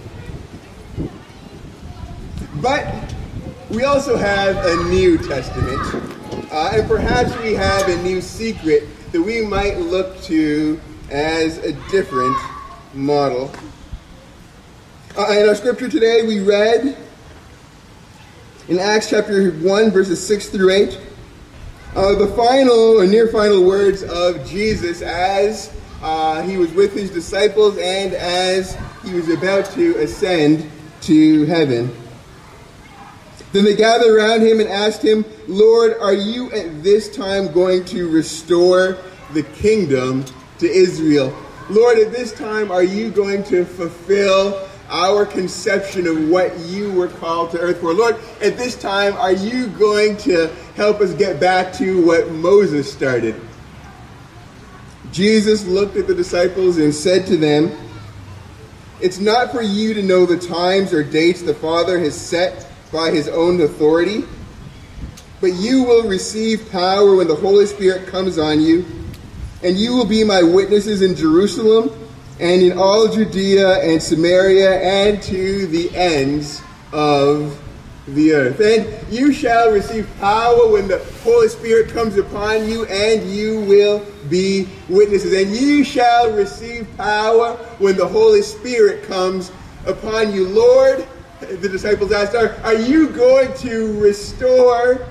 But 2.64 3.14
we 3.70 3.84
also 3.84 4.18
have 4.18 4.58
a 4.66 4.90
New 4.90 5.20
Testament, 5.20 5.80
uh, 6.52 6.72
and 6.74 6.88
perhaps 6.88 7.38
we 7.44 7.54
have 7.54 7.88
a 7.90 8.02
new 8.02 8.22
secret 8.22 8.88
that 9.12 9.22
we 9.22 9.46
might 9.46 9.78
look 9.78 10.20
to 10.24 10.82
as 11.12 11.60
a 11.60 11.74
different 11.92 12.36
model. 12.96 13.52
Uh, 15.16 15.28
in 15.30 15.48
our 15.48 15.54
scripture 15.54 15.90
today, 15.90 16.24
we 16.26 16.40
read 16.40 16.98
in 18.68 18.80
Acts 18.80 19.12
chapter 19.12 19.52
1, 19.52 19.92
verses 19.92 20.26
6 20.26 20.50
through 20.50 20.72
8, 20.72 21.00
uh, 21.96 22.14
the 22.16 22.28
final 22.28 23.00
or 23.00 23.08
near 23.08 23.28
final 23.28 23.64
words 23.64 24.04
of 24.04 24.46
Jesus 24.46 25.02
as 25.02 25.74
uh, 26.02 26.42
he 26.42 26.58
was 26.58 26.72
with 26.74 26.94
his 26.94 27.10
disciples 27.10 27.78
and 27.78 28.14
as 28.14 28.78
he 29.04 29.14
was 29.14 29.30
about 29.30 29.66
to 29.72 29.96
ascend 29.98 30.70
to 31.02 31.46
heaven. 31.46 31.96
Then 33.54 33.64
they 33.64 33.76
gathered 33.76 34.14
around 34.14 34.42
him 34.42 34.60
and 34.60 34.68
asked 34.68 35.02
him, 35.02 35.24
Lord, 35.48 35.96
are 36.02 36.14
you 36.14 36.52
at 36.52 36.84
this 36.84 37.16
time 37.16 37.54
going 37.54 37.86
to 37.86 38.10
restore 38.10 38.98
the 39.34 39.44
kingdom 39.44 40.26
to 40.60 40.70
Israel? 40.70 41.34
Lord, 41.70 41.98
at 41.98 42.12
this 42.12 42.34
time, 42.34 42.72
are 42.72 42.84
you 42.84 43.10
going 43.10 43.44
to 43.46 43.64
fulfill 43.64 44.68
our 44.90 45.26
conception 45.26 46.08
of 46.08 46.30
what 46.30 46.58
you 46.60 46.92
were 46.92 47.08
called 47.08 47.52
to 47.52 47.60
earth 47.60 47.80
for. 47.80 47.94
Lord, 47.94 48.18
at 48.42 48.58
this 48.58 48.76
time, 48.76 49.14
are 49.14 49.32
you 49.32 49.68
going 49.68 50.18
to 50.18 50.48
help 50.76 51.02
us 51.02 51.14
get 51.14 51.40
back 51.40 51.74
to 51.74 52.06
what 52.06 52.30
Moses 52.32 52.92
started? 52.92 53.40
Jesus 55.12 55.66
looked 55.66 55.96
at 55.96 56.08
the 56.08 56.14
disciples 56.14 56.78
and 56.78 56.94
said 56.94 57.26
to 57.28 57.38
them, 57.38 57.72
It's 59.02 59.20
not 59.20 59.52
for 59.52 59.62
you 59.62 59.94
to 59.94 60.04
know 60.04 60.26
the 60.26 60.38
times 60.38 60.94
or 60.94 61.04
dates 61.04 61.42
the 61.42 61.54
Father 61.54 62.00
has 62.00 62.20
set 62.20 62.68
by 62.92 63.12
his 63.12 63.28
own 63.28 63.62
authority, 63.62 64.24
but 65.42 65.54
you 65.54 65.84
will 65.84 66.08
receive 66.08 66.70
power 66.72 67.16
when 67.16 67.28
the 67.28 67.36
Holy 67.36 67.66
Spirit 67.66 68.08
comes 68.08 68.38
on 68.38 68.62
you, 68.62 68.86
and 69.64 69.78
you 69.78 69.96
will 69.96 70.06
be 70.06 70.24
my 70.24 70.44
witnesses 70.44 71.02
in 71.02 71.16
Jerusalem 71.16 72.05
and 72.40 72.62
in 72.62 72.78
all 72.78 73.08
Judea 73.08 73.80
and 73.80 74.02
Samaria 74.02 74.80
and 74.82 75.22
to 75.24 75.68
the 75.68 75.96
ends 75.96 76.62
of 76.92 77.62
the 78.08 78.34
earth. 78.34 78.60
And 78.60 79.12
you 79.12 79.34
shall 79.34 79.72
receive 79.72 80.08
power 80.20 80.70
when 80.72 80.88
the 80.88 81.00
Holy 81.24 81.48
Spirit 81.48 81.90
comes 81.90 82.18
upon 82.18 82.70
you, 82.70 82.86
and 82.86 83.30
you 83.32 83.62
will 83.62 84.06
be 84.30 84.68
witnesses. 84.90 85.34
And 85.34 85.56
you 85.56 85.84
shall 85.84 86.32
receive 86.32 86.88
power 86.98 87.56
when 87.80 87.96
the 87.96 88.08
Holy 88.08 88.42
Spirit 88.42 89.04
comes 89.04 89.52
upon 89.86 90.34
you. 90.34 90.48
Lord, 90.48 91.08
the 91.40 91.70
disciples 91.70 92.12
asked, 92.12 92.36
Are, 92.36 92.56
are 92.64 92.76
you 92.76 93.10
going 93.10 93.54
to 93.58 94.00
restore 94.00 95.08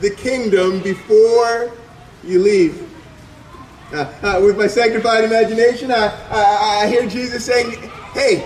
the 0.00 0.10
kingdom 0.10 0.80
before 0.82 1.72
you 2.22 2.40
leave? 2.40 2.89
Uh, 3.92 4.12
uh, 4.22 4.40
with 4.42 4.56
my 4.56 4.68
sanctified 4.68 5.24
imagination, 5.24 5.90
I, 5.90 6.14
I, 6.30 6.84
I 6.84 6.88
hear 6.88 7.08
Jesus 7.08 7.44
saying, 7.44 7.72
Hey, 8.12 8.44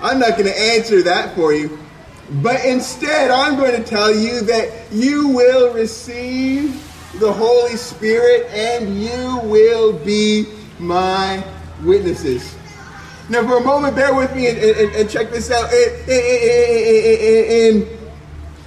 I'm 0.00 0.20
not 0.20 0.32
going 0.32 0.44
to 0.44 0.58
answer 0.58 1.02
that 1.02 1.34
for 1.34 1.52
you. 1.52 1.78
But 2.42 2.64
instead, 2.64 3.30
I'm 3.30 3.56
going 3.56 3.80
to 3.80 3.88
tell 3.88 4.14
you 4.14 4.40
that 4.42 4.92
you 4.92 5.28
will 5.28 5.72
receive 5.72 6.82
the 7.18 7.32
Holy 7.32 7.76
Spirit 7.76 8.46
and 8.50 9.00
you 9.00 9.40
will 9.44 9.92
be 9.92 10.46
my 10.78 11.44
witnesses. 11.82 12.56
Now, 13.28 13.42
for 13.46 13.58
a 13.58 13.64
moment, 13.64 13.96
bear 13.96 14.14
with 14.14 14.34
me 14.36 14.48
and, 14.48 14.58
and, 14.58 14.94
and 14.94 15.10
check 15.10 15.30
this 15.30 15.50
out. 15.50 15.72
In, 15.72 16.10
in, 17.82 17.88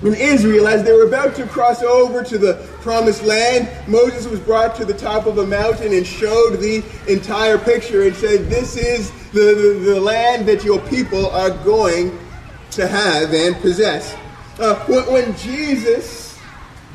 in 0.04 0.14
Israel, 0.16 0.68
as 0.68 0.84
they 0.84 0.92
were 0.92 1.08
about 1.08 1.36
to 1.36 1.46
cross 1.48 1.82
over 1.82 2.24
to 2.24 2.38
the 2.38 2.69
promised 2.82 3.24
land, 3.24 3.70
Moses 3.88 4.28
was 4.28 4.40
brought 4.40 4.76
to 4.76 4.86
the 4.86 4.94
top 4.94 5.26
of 5.26 5.38
a 5.38 5.46
mountain 5.46 5.94
and 5.94 6.06
showed 6.06 6.58
the 6.60 6.84
entire 7.08 7.58
picture 7.58 8.04
and 8.04 8.16
said, 8.16 8.50
This 8.50 8.76
is 8.76 9.12
the, 9.32 9.80
the, 9.84 9.94
the 9.94 10.00
land 10.00 10.48
that 10.48 10.64
your 10.64 10.80
people 10.88 11.30
are 11.30 11.52
going 11.64 12.18
to 12.72 12.88
have 12.88 13.34
and 13.34 13.56
possess. 13.58 14.16
Uh, 14.60 14.76
when, 14.86 15.12
when 15.12 15.38
Jesus 15.38 16.38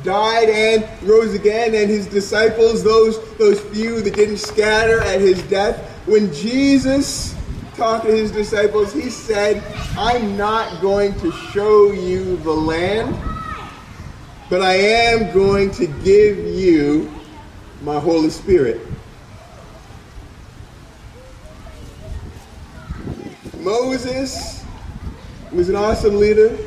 died 0.03 0.49
and 0.49 0.87
rose 1.07 1.33
again, 1.33 1.73
and 1.73 1.89
his 1.89 2.05
disciples, 2.07 2.83
those, 2.83 3.19
those 3.37 3.59
few 3.59 4.01
that 4.01 4.15
didn't 4.15 4.37
scatter 4.37 5.01
at 5.01 5.19
his 5.19 5.41
death, 5.43 5.77
when 6.05 6.31
Jesus 6.31 7.35
talked 7.75 8.05
to 8.05 8.15
his 8.15 8.31
disciples, 8.31 8.93
he 8.93 9.09
said, 9.09 9.63
I'm 9.97 10.37
not 10.37 10.81
going 10.81 11.19
to 11.19 11.31
show 11.31 11.91
you 11.91 12.37
the 12.37 12.53
land, 12.53 13.15
but 14.49 14.61
I 14.61 14.73
am 14.75 15.33
going 15.33 15.71
to 15.71 15.87
give 15.87 16.37
you 16.37 17.11
my 17.81 17.99
Holy 17.99 18.29
Spirit. 18.29 18.79
Moses 23.59 24.63
was 25.51 25.69
an 25.69 25.75
awesome 25.75 26.19
leader. 26.19 26.57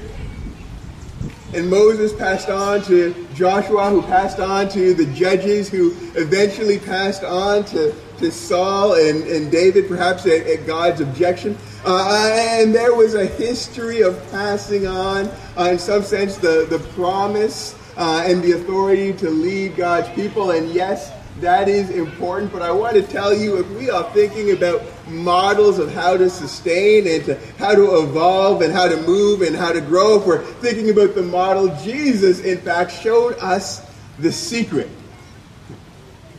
And 1.54 1.70
Moses 1.70 2.12
passed 2.12 2.50
on 2.50 2.82
to 2.82 3.26
Joshua, 3.34 3.88
who 3.88 4.02
passed 4.02 4.38
on 4.38 4.68
to 4.70 4.92
the 4.92 5.06
judges, 5.14 5.70
who 5.70 5.92
eventually 6.14 6.78
passed 6.78 7.24
on 7.24 7.64
to, 7.66 7.94
to 8.18 8.30
Saul 8.30 8.94
and, 8.94 9.24
and 9.24 9.50
David, 9.50 9.88
perhaps 9.88 10.26
at, 10.26 10.46
at 10.46 10.66
God's 10.66 11.00
objection. 11.00 11.56
Uh, 11.84 12.30
and 12.32 12.74
there 12.74 12.94
was 12.94 13.14
a 13.14 13.26
history 13.26 14.02
of 14.02 14.18
passing 14.30 14.86
on, 14.86 15.30
uh, 15.56 15.70
in 15.72 15.78
some 15.78 16.02
sense, 16.02 16.36
the, 16.36 16.66
the 16.68 16.78
promise 16.94 17.74
uh, 17.96 18.24
and 18.26 18.42
the 18.42 18.52
authority 18.52 19.12
to 19.12 19.30
lead 19.30 19.76
God's 19.76 20.08
people. 20.10 20.50
And 20.50 20.68
yes, 20.70 21.12
that 21.40 21.68
is 21.68 21.90
important. 21.90 22.52
But 22.52 22.62
I 22.62 22.70
want 22.70 22.94
to 22.96 23.02
tell 23.02 23.34
you 23.34 23.58
if 23.58 23.70
we 23.70 23.90
are 23.90 24.10
thinking 24.12 24.50
about 24.52 24.82
models 25.08 25.78
of 25.78 25.92
how 25.92 26.16
to 26.16 26.28
sustain 26.28 27.06
and 27.06 27.24
to 27.26 27.38
how 27.58 27.74
to 27.74 28.02
evolve 28.02 28.62
and 28.62 28.72
how 28.72 28.88
to 28.88 28.96
move 29.02 29.42
and 29.42 29.54
how 29.54 29.72
to 29.72 29.80
grow, 29.80 30.18
if 30.20 30.26
we're 30.26 30.44
thinking 30.44 30.90
about 30.90 31.14
the 31.14 31.22
model, 31.22 31.74
Jesus, 31.82 32.40
in 32.40 32.58
fact, 32.58 32.92
showed 32.92 33.38
us 33.38 33.86
the 34.18 34.32
secret. 34.32 34.88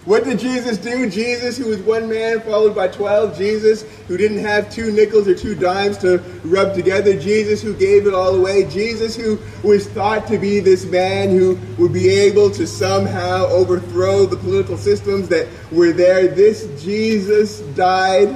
What 0.10 0.24
did 0.24 0.40
Jesus 0.40 0.80
do? 0.80 1.08
Jesus, 1.08 1.56
who 1.56 1.68
was 1.68 1.78
one 1.82 2.10
man 2.10 2.42
followed 2.42 2.74
by 2.74 2.88
12. 2.88 3.38
Jesus, 3.38 3.84
who 4.08 4.18
didn't 4.18 4.40
have 4.40 4.68
two 4.72 4.92
nickels 4.92 5.28
or 5.28 5.36
two 5.36 5.54
dimes 5.54 6.00
to 6.00 6.18
rub 6.44 6.74
together. 6.74 7.16
Jesus, 7.16 7.62
who 7.62 7.76
gave 7.76 8.08
it 8.08 8.14
all 8.16 8.34
away. 8.34 8.68
Jesus, 8.68 9.16
who 9.16 9.38
was 9.64 9.88
thought 9.88 10.26
to 10.26 10.40
be 10.40 10.62
this 10.62 10.84
man 10.86 11.30
who 11.30 11.60
would 11.78 11.94
be 11.94 12.10
able 12.10 12.50
to 12.50 12.66
somehow 12.66 13.46
overthrow 13.50 14.26
the 14.26 14.36
political 14.38 14.78
systems 14.78 15.28
that 15.28 15.48
were 15.72 15.92
there. 15.92 16.28
This 16.28 16.68
Jesus 16.84 17.60
died. 17.76 18.30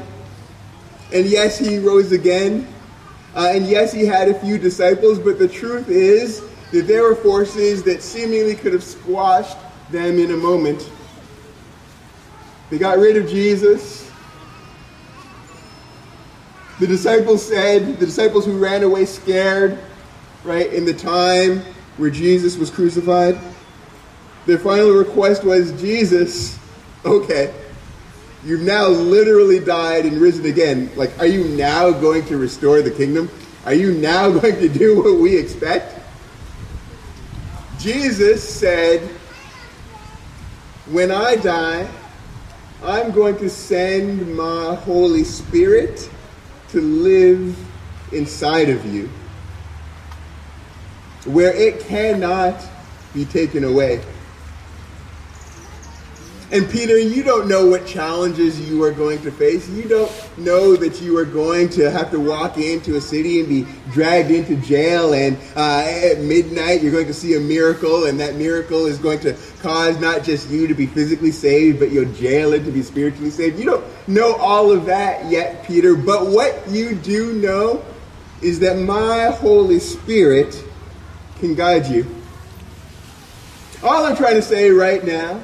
And 1.12 1.26
yes, 1.26 1.58
he 1.58 1.80
rose 1.80 2.12
again. 2.12 2.68
Uh, 3.36 3.50
and 3.52 3.66
yes, 3.66 3.92
he 3.92 4.06
had 4.06 4.30
a 4.30 4.40
few 4.40 4.60
disciples. 4.60 5.18
But 5.18 5.40
the 5.40 5.48
truth 5.48 5.90
is 5.90 6.44
that 6.70 6.86
there 6.86 7.02
were 7.02 7.16
forces 7.16 7.82
that 7.82 8.04
seemingly 8.04 8.54
could 8.54 8.74
have 8.74 8.84
squashed 8.84 9.58
them 9.90 10.20
in 10.20 10.30
a 10.30 10.38
moment. 10.38 10.88
They 12.74 12.80
got 12.80 12.98
rid 12.98 13.18
of 13.18 13.30
Jesus. 13.30 14.10
The 16.80 16.88
disciples 16.88 17.48
said, 17.48 18.00
the 18.00 18.08
disciples 18.08 18.48
who 18.48 18.58
ran 18.58 18.82
away 18.82 19.06
scared, 19.06 19.78
right, 20.44 20.74
in 20.74 20.84
the 20.84 20.94
time 20.96 21.60
where 21.98 22.10
Jesus 22.10 22.58
was 22.58 22.72
crucified, 22.72 23.38
their 24.48 24.58
final 24.58 24.90
request 24.90 25.44
was, 25.44 25.80
Jesus, 25.80 26.58
okay, 27.06 27.54
you've 28.44 28.64
now 28.64 28.88
literally 28.88 29.60
died 29.60 30.08
and 30.08 30.18
risen 30.18 30.48
again. 30.48 30.90
Like, 30.96 31.12
are 31.20 31.28
you 31.28 31.44
now 31.50 31.92
going 31.92 32.26
to 32.26 32.38
restore 32.38 32.82
the 32.82 32.90
kingdom? 32.90 33.30
Are 33.68 33.76
you 33.76 33.92
now 33.94 34.32
going 34.40 34.56
to 34.56 34.68
do 34.68 34.98
what 35.00 35.20
we 35.20 35.38
expect? 35.38 36.02
Jesus 37.78 38.44
said, 38.44 39.00
when 40.88 41.12
I 41.12 41.36
die, 41.36 41.88
I'm 42.84 43.12
going 43.12 43.38
to 43.38 43.50
send 43.50 44.36
my 44.36 44.76
Holy 44.76 45.24
Spirit 45.24 46.10
to 46.70 46.82
live 46.82 47.58
inside 48.12 48.68
of 48.68 48.86
you, 48.86 49.10
where 51.24 51.54
it 51.54 51.80
cannot 51.80 52.62
be 53.14 53.24
taken 53.24 53.64
away. 53.64 54.04
And 56.54 56.70
Peter, 56.70 57.00
you 57.00 57.24
don't 57.24 57.48
know 57.48 57.66
what 57.66 57.88
challenges 57.88 58.62
you 58.70 58.84
are 58.84 58.92
going 58.92 59.20
to 59.24 59.32
face. 59.32 59.68
You 59.70 59.90
don't 59.90 60.38
know 60.38 60.76
that 60.76 61.02
you 61.02 61.18
are 61.18 61.26
going 61.26 61.68
to 61.70 61.90
have 61.90 62.12
to 62.12 62.20
walk 62.20 62.60
into 62.60 62.96
a 62.96 63.02
city 63.02 63.40
and 63.40 63.50
be 63.50 63.66
dragged 63.90 64.30
into 64.30 64.58
jail. 64.58 65.16
And 65.16 65.36
uh, 65.56 65.84
at 65.84 66.20
midnight, 66.20 66.84
you're 66.84 66.92
going 66.92 67.08
to 67.08 67.14
see 67.14 67.36
a 67.36 67.40
miracle, 67.40 68.06
and 68.06 68.20
that 68.20 68.36
miracle 68.36 68.86
is 68.86 69.00
going 69.00 69.20
to 69.22 69.36
cause 69.64 70.00
not 70.00 70.24
just 70.24 70.48
you 70.52 70.68
to 70.68 70.76
be 70.76 70.86
physically 70.86 71.32
saved, 71.32 71.80
but 71.80 71.92
your 71.92 72.06
jailer 72.06 72.60
to 72.60 72.72
be 72.72 72.84
spiritually 72.84 73.32
saved. 73.32 73.58
You 73.58 73.66
don't 73.66 74.08
know 74.08 74.36
all 74.36 74.72
of 74.72 74.86
that 74.86 75.32
yet, 75.32 75.66
Peter. 75.66 75.96
But 75.96 76.28
what 76.28 76.70
you 76.70 76.94
do 76.94 77.34
know 77.34 77.84
is 78.44 78.60
that 78.60 78.78
my 78.78 79.32
Holy 79.32 79.80
Spirit 79.80 80.64
can 81.40 81.56
guide 81.56 81.88
you. 81.88 82.06
All 83.82 84.06
I'm 84.06 84.16
trying 84.16 84.36
to 84.36 84.44
say 84.44 84.70
right 84.70 85.04
now 85.04 85.42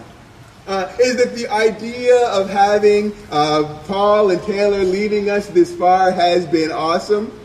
uh, 0.69 0.95
is 1.01 1.17
that 1.17 1.33
the 1.33 1.47
idea 1.47 2.27
of 2.27 2.47
having 2.47 3.11
uh, 3.31 3.81
Paul 3.87 4.29
and 4.29 4.39
Taylor 4.43 4.83
leading 4.83 5.27
us 5.27 5.47
this 5.47 5.75
far 5.75 6.11
has 6.11 6.45
been 6.45 6.71
awesome. 6.71 7.37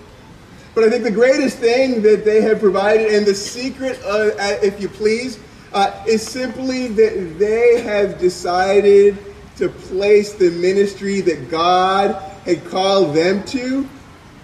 But 0.75 0.85
I 0.85 0.91
think 0.91 1.05
the 1.05 1.11
greatest 1.11 1.57
thing 1.57 2.03
that 2.03 2.27
they 2.27 2.43
have 2.43 2.61
provided, 2.61 3.15
and 3.15 3.25
the 3.25 3.35
secret, 3.35 3.99
uh, 4.05 4.33
if 4.63 4.79
you 4.79 4.91
please, 4.91 5.39
uh, 5.73 6.05
is 6.07 6.23
simply 6.23 6.89
that 6.89 7.39
they 7.39 7.81
have 7.81 8.19
decided 8.19 9.17
to 9.57 9.71
place 9.71 10.35
the 10.35 10.51
ministry 10.51 11.23
that 11.23 11.51
God 11.51 12.17
had 12.45 12.63
called 12.67 13.17
them 13.17 13.43
to 13.45 13.89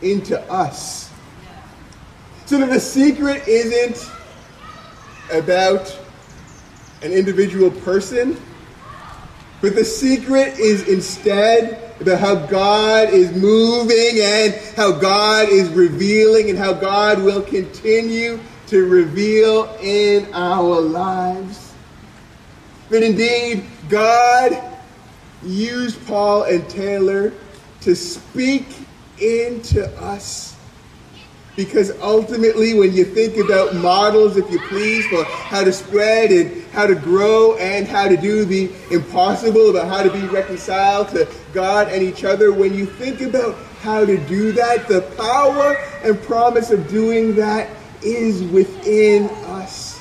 into 0.01 0.41
us. 0.51 1.11
So 2.47 2.57
that 2.59 2.71
the 2.71 2.81
secret 2.81 3.47
isn't 3.47 4.11
about 5.31 5.99
an 7.03 7.13
individual 7.13 7.71
person 7.71 8.41
but 9.61 9.75
the 9.75 9.85
secret 9.85 10.59
is 10.59 10.89
instead 10.89 11.93
about 12.01 12.19
how 12.19 12.35
God 12.47 13.11
is 13.11 13.31
moving 13.33 14.21
and 14.23 14.55
how 14.75 14.93
God 14.93 15.49
is 15.51 15.69
revealing 15.71 16.49
and 16.49 16.59
how 16.59 16.73
God 16.73 17.23
will 17.23 17.43
continue 17.43 18.41
to 18.69 18.87
reveal 18.87 19.65
in 19.83 20.33
our 20.33 20.81
lives. 20.81 21.75
That 22.89 23.03
indeed, 23.03 23.65
God 23.89 24.63
used 25.43 26.05
Paul 26.07 26.45
and 26.45 26.69
Taylor 26.69 27.33
to 27.83 27.95
speak 27.95 28.67
into 29.19 29.87
us 30.01 30.57
because 31.65 31.91
ultimately, 32.01 32.73
when 32.73 32.95
you 32.95 33.05
think 33.05 33.37
about 33.37 33.75
models, 33.75 34.39
if 34.39 34.51
you 34.51 34.59
please, 34.61 35.07
for 35.09 35.25
how 35.25 35.63
to 35.63 35.71
spread 35.71 36.31
and 36.31 36.65
how 36.73 36.87
to 36.87 36.95
grow 36.95 37.55
and 37.59 37.87
how 37.87 38.09
to 38.09 38.17
do 38.17 38.47
the 38.47 38.73
impossible, 38.91 39.69
about 39.69 39.87
how 39.87 40.03
to 40.03 40.11
be 40.11 40.27
reconciled 40.29 41.11
to 41.11 41.29
God 41.53 41.89
and 41.89 42.03
each 42.03 42.25
other, 42.25 42.51
when 42.51 42.73
you 42.73 42.87
think 42.87 43.21
about 43.21 43.59
how 43.83 44.07
to 44.07 44.17
do 44.27 44.53
that, 44.53 44.89
the 44.89 45.03
power 45.19 45.77
and 46.03 46.19
promise 46.23 46.71
of 46.71 46.89
doing 46.89 47.35
that 47.35 47.69
is 48.03 48.43
within 48.45 49.29
us. 49.51 50.01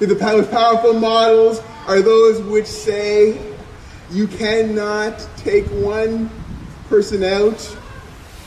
The 0.00 0.14
powerful 0.50 0.92
models 0.92 1.62
are 1.86 2.02
those 2.02 2.42
which 2.42 2.66
say 2.66 3.40
you 4.10 4.28
cannot 4.28 5.26
take 5.38 5.64
one 5.68 6.28
person 6.90 7.24
out 7.24 7.74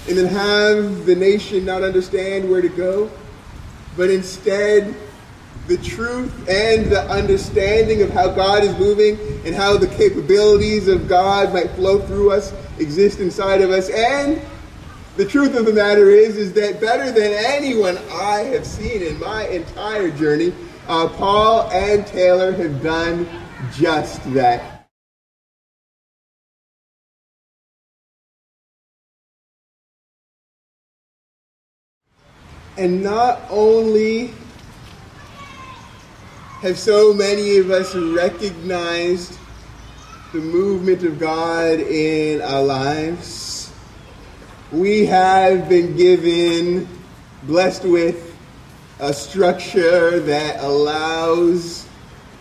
and 0.07 0.17
then 0.17 0.25
have 0.25 1.05
the 1.05 1.15
nation 1.15 1.65
not 1.65 1.83
understand 1.83 2.49
where 2.49 2.61
to 2.61 2.69
go, 2.69 3.11
but 3.97 4.09
instead 4.09 4.95
the 5.67 5.77
truth 5.77 6.33
and 6.49 6.87
the 6.91 7.01
understanding 7.11 8.01
of 8.01 8.09
how 8.09 8.27
God 8.27 8.63
is 8.63 8.77
moving 8.79 9.19
and 9.45 9.53
how 9.53 9.77
the 9.77 9.87
capabilities 9.87 10.87
of 10.87 11.07
God 11.07 11.53
might 11.53 11.69
flow 11.71 11.99
through 11.99 12.31
us 12.31 12.53
exist 12.79 13.19
inside 13.19 13.61
of 13.61 13.69
us. 13.69 13.89
And 13.89 14.41
the 15.15 15.25
truth 15.25 15.55
of 15.55 15.65
the 15.65 15.73
matter 15.73 16.09
is, 16.09 16.37
is 16.37 16.53
that 16.53 16.81
better 16.81 17.11
than 17.11 17.33
anyone 17.33 17.97
I 18.11 18.45
have 18.53 18.65
seen 18.65 19.03
in 19.03 19.19
my 19.19 19.47
entire 19.47 20.09
journey, 20.09 20.53
uh, 20.87 21.07
Paul 21.09 21.69
and 21.71 22.07
Taylor 22.07 22.51
have 22.53 22.81
done 22.81 23.27
just 23.73 24.23
that. 24.33 24.78
And 32.79 33.03
not 33.03 33.41
only 33.49 34.33
have 36.61 36.79
so 36.79 37.13
many 37.13 37.57
of 37.57 37.71
us 37.71 37.93
recognized 37.93 39.37
the 40.31 40.39
movement 40.39 41.03
of 41.03 41.19
God 41.19 41.81
in 41.81 42.41
our 42.41 42.63
lives, 42.63 43.73
we 44.71 45.05
have 45.07 45.67
been 45.67 45.97
given, 45.97 46.87
blessed 47.43 47.83
with 47.83 48.33
a 49.01 49.13
structure 49.13 50.21
that 50.21 50.63
allows 50.63 51.85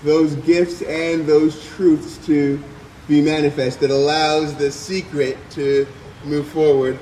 those 0.05 0.37
gifts 0.37 0.83
and 0.83 1.27
those 1.27 1.67
truths 1.71 2.25
to 2.27 2.63
be 3.09 3.21
manifest, 3.21 3.81
that 3.81 3.91
allows 3.91 4.55
the 4.55 4.71
secret 4.71 5.37
to 5.51 5.85
move 6.25 6.47
forward 6.47 6.97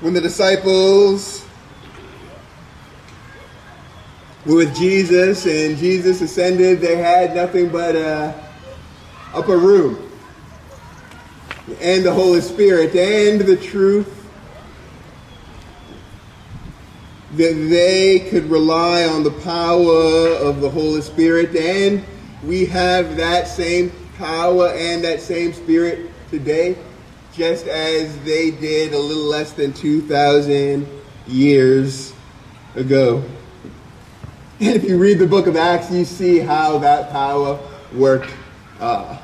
when 0.00 0.12
the 0.12 0.20
disciples 0.20 1.46
were 4.44 4.56
with 4.56 4.76
Jesus, 4.76 5.46
and 5.46 5.76
Jesus 5.76 6.20
ascended. 6.20 6.80
They 6.80 6.96
had 6.96 7.34
nothing 7.34 7.68
but 7.68 7.96
a 7.96 8.34
upper 9.34 9.56
room 9.58 10.06
and 11.80 12.04
the 12.04 12.12
Holy 12.12 12.40
Spirit 12.40 12.94
and 12.94 13.40
the 13.40 13.56
truth 13.56 14.12
that 17.32 17.52
they 17.68 18.20
could 18.30 18.48
rely 18.48 19.04
on 19.04 19.22
the 19.22 19.30
power 19.30 20.28
of 20.36 20.60
the 20.60 20.70
Holy 20.70 21.02
Spirit. 21.02 21.54
And 21.56 22.04
we 22.44 22.64
have 22.66 23.16
that 23.16 23.48
same 23.48 23.92
power 24.16 24.68
and 24.68 25.02
that 25.04 25.20
same 25.20 25.52
spirit 25.52 26.10
today, 26.30 26.78
just 27.36 27.66
as 27.66 28.18
they 28.20 28.50
did 28.50 28.94
a 28.94 28.98
little 28.98 29.24
less 29.24 29.52
than 29.52 29.72
2,000 29.72 30.88
years 31.26 32.14
ago. 32.74 33.22
And 34.58 34.74
if 34.74 34.84
you 34.84 34.96
read 34.96 35.18
the 35.18 35.26
book 35.26 35.46
of 35.46 35.54
Acts, 35.54 35.90
you 35.90 36.06
see 36.06 36.38
how 36.38 36.78
that 36.78 37.10
power 37.10 37.58
worked. 37.94 38.32
Uh, 38.80 39.18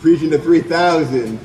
preaching 0.00 0.30
to 0.30 0.38
3,000, 0.38 1.38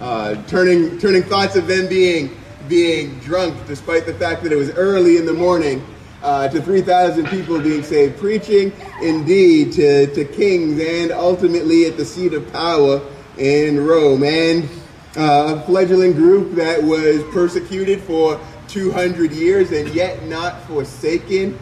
uh, 0.00 0.42
turning, 0.46 0.98
turning 0.98 1.22
thoughts 1.22 1.56
of 1.56 1.66
them 1.66 1.88
being 1.88 2.36
being 2.68 3.18
drunk, 3.20 3.54
despite 3.66 4.04
the 4.04 4.12
fact 4.12 4.42
that 4.42 4.52
it 4.52 4.56
was 4.56 4.68
early 4.72 5.16
in 5.16 5.24
the 5.24 5.32
morning, 5.32 5.82
uh, 6.22 6.48
to 6.48 6.60
3,000 6.60 7.26
people 7.28 7.58
being 7.58 7.82
saved, 7.82 8.18
preaching 8.18 8.70
indeed 9.00 9.72
to, 9.72 10.06
to 10.14 10.22
kings 10.26 10.78
and 10.78 11.10
ultimately 11.12 11.86
at 11.86 11.96
the 11.96 12.04
seat 12.04 12.34
of 12.34 12.52
power 12.52 13.00
in 13.38 13.84
Rome. 13.84 14.22
And 14.24 14.68
uh, 15.16 15.56
a 15.56 15.60
fledgling 15.66 16.12
group 16.12 16.54
that 16.54 16.82
was 16.82 17.22
persecuted 17.32 18.00
for 18.02 18.40
200 18.68 19.32
years 19.32 19.72
and 19.72 19.88
yet 19.90 20.24
not 20.26 20.62
forsaken. 20.64 21.58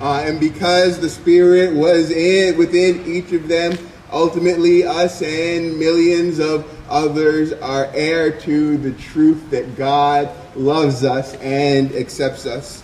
Uh, 0.00 0.22
and 0.24 0.38
because 0.38 1.00
the 1.00 1.08
Spirit 1.08 1.74
was 1.74 2.10
in 2.10 2.56
within 2.56 3.04
each 3.06 3.32
of 3.32 3.48
them, 3.48 3.76
ultimately 4.12 4.84
us 4.84 5.22
and 5.22 5.78
millions 5.78 6.38
of 6.38 6.66
others 6.88 7.52
are 7.52 7.90
heir 7.94 8.38
to 8.40 8.76
the 8.78 8.92
truth 8.92 9.50
that 9.50 9.76
God 9.76 10.30
loves 10.56 11.04
us 11.04 11.34
and 11.36 11.92
accepts 11.92 12.46
us. 12.46 12.82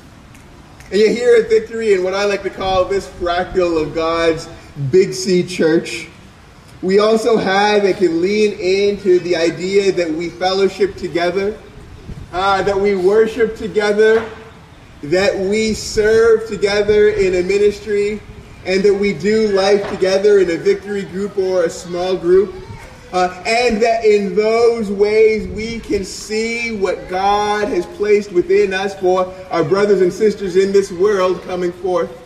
And 0.91 1.01
yet, 1.01 1.17
here 1.17 1.37
at 1.37 1.49
Victory, 1.49 1.95
in 1.95 2.05
what 2.05 2.15
I 2.15 2.27
like 2.27 2.45
to 2.45 2.51
call 2.51 2.85
this 2.85 3.09
fractal 3.09 3.83
of 3.83 3.95
God's 3.95 4.49
Big 4.93 5.15
C 5.15 5.43
church, 5.43 6.09
we 6.83 6.99
also 6.99 7.37
have 7.37 7.85
and 7.85 7.97
can 7.97 8.21
lean 8.21 8.53
into 8.59 9.19
the 9.21 9.35
idea 9.35 9.93
that 9.93 10.11
we 10.11 10.29
fellowship 10.29 10.95
together, 10.97 11.59
uh, 12.33 12.63
that 12.63 12.79
we 12.79 12.95
worship 12.95 13.57
together, 13.57 14.25
that 15.03 15.37
we 15.37 15.73
serve 15.73 16.47
together 16.49 17.09
in 17.09 17.37
a 17.37 17.43
ministry, 17.43 18.21
and 18.67 18.83
that 18.83 18.93
we 18.93 19.15
do 19.15 19.49
life 19.49 19.89
together 19.91 20.39
in 20.41 20.51
a 20.51 20.57
victory 20.57 21.05
group 21.05 21.39
or 21.39 21.65
a 21.65 21.71
small 21.71 22.17
group. 22.17 22.55
Uh, 23.13 23.43
and 23.47 23.81
that 23.81 24.05
in 24.05 24.35
those 24.35 24.91
ways 24.91 25.47
we 25.49 25.79
can 25.79 26.05
see 26.05 26.77
what 26.77 27.09
God 27.09 27.69
has 27.69 27.87
placed 27.87 28.33
within 28.33 28.75
us 28.75 28.99
for 28.99 29.33
our 29.51 29.65
brothers 29.65 30.03
and 30.03 30.13
sisters 30.13 30.57
in 30.57 30.73
this 30.73 30.91
world 30.91 31.41
coming 31.43 31.73
forth. 31.73 32.26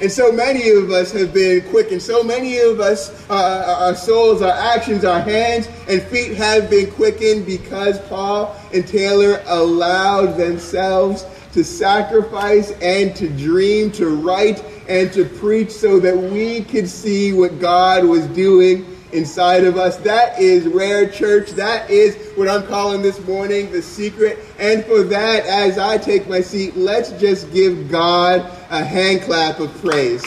And 0.00 0.10
so 0.10 0.32
many 0.32 0.70
of 0.70 0.90
us 0.90 1.12
have 1.12 1.32
been 1.32 1.62
quickened. 1.70 2.02
So 2.02 2.22
many 2.24 2.58
of 2.58 2.80
us, 2.80 3.28
uh, 3.30 3.76
our 3.78 3.94
souls, 3.94 4.42
our 4.42 4.50
actions, 4.50 5.04
our 5.04 5.20
hands 5.20 5.68
and 5.88 6.02
feet 6.02 6.34
have 6.34 6.68
been 6.68 6.90
quickened 6.90 7.46
because 7.46 8.00
Paul 8.08 8.56
and 8.72 8.86
Taylor 8.86 9.40
allowed 9.46 10.36
themselves 10.36 11.24
to 11.52 11.62
sacrifice 11.62 12.72
and 12.82 13.14
to 13.14 13.28
dream, 13.28 13.92
to 13.92 14.16
write 14.16 14.64
and 14.88 15.12
to 15.12 15.24
preach 15.24 15.70
so 15.70 16.00
that 16.00 16.16
we 16.16 16.62
could 16.64 16.88
see 16.88 17.32
what 17.32 17.60
God 17.60 18.04
was 18.04 18.26
doing 18.26 18.84
inside 19.12 19.62
of 19.62 19.76
us. 19.76 19.96
That 19.98 20.38
is 20.40 20.66
rare 20.66 21.08
church. 21.08 21.50
That 21.50 21.88
is 21.88 22.16
what 22.36 22.48
I'm 22.48 22.66
calling 22.66 23.00
this 23.00 23.24
morning 23.26 23.70
the 23.70 23.80
secret. 23.80 24.40
And 24.58 24.84
for 24.84 25.04
that, 25.04 25.46
as 25.46 25.78
I 25.78 25.96
take 25.98 26.28
my 26.28 26.40
seat, 26.40 26.76
let's 26.76 27.12
just 27.12 27.52
give 27.52 27.88
God 27.88 28.50
a 28.70 28.84
hand 28.84 29.22
clap 29.22 29.60
of 29.60 29.70
praise. 29.80 30.24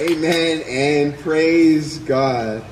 Amen 0.00 0.62
and 0.68 1.18
praise 1.20 1.98
God. 1.98 2.64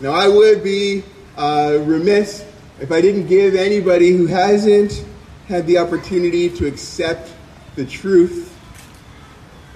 Now, 0.00 0.12
I 0.12 0.28
would 0.28 0.62
be 0.62 1.04
uh, 1.36 1.78
remiss 1.82 2.44
if 2.80 2.92
I 2.92 3.00
didn't 3.00 3.26
give 3.26 3.54
anybody 3.54 4.10
who 4.10 4.26
hasn't 4.26 5.04
had 5.48 5.66
the 5.66 5.78
opportunity 5.78 6.50
to 6.50 6.66
accept 6.66 7.32
the 7.74 7.84
truth 7.84 8.56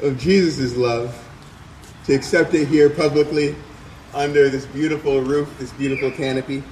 of 0.03 0.19
Jesus' 0.19 0.77
love, 0.77 1.17
to 2.07 2.15
accept 2.15 2.55
it 2.55 2.67
here 2.67 2.91
publicly 2.91 3.55
under 4.15 4.49
this 4.49 4.67
beautiful 4.67 5.21
roof, 5.21 5.57
this 5.59 5.73
beautiful 5.73 6.11
canopy. 6.11 6.63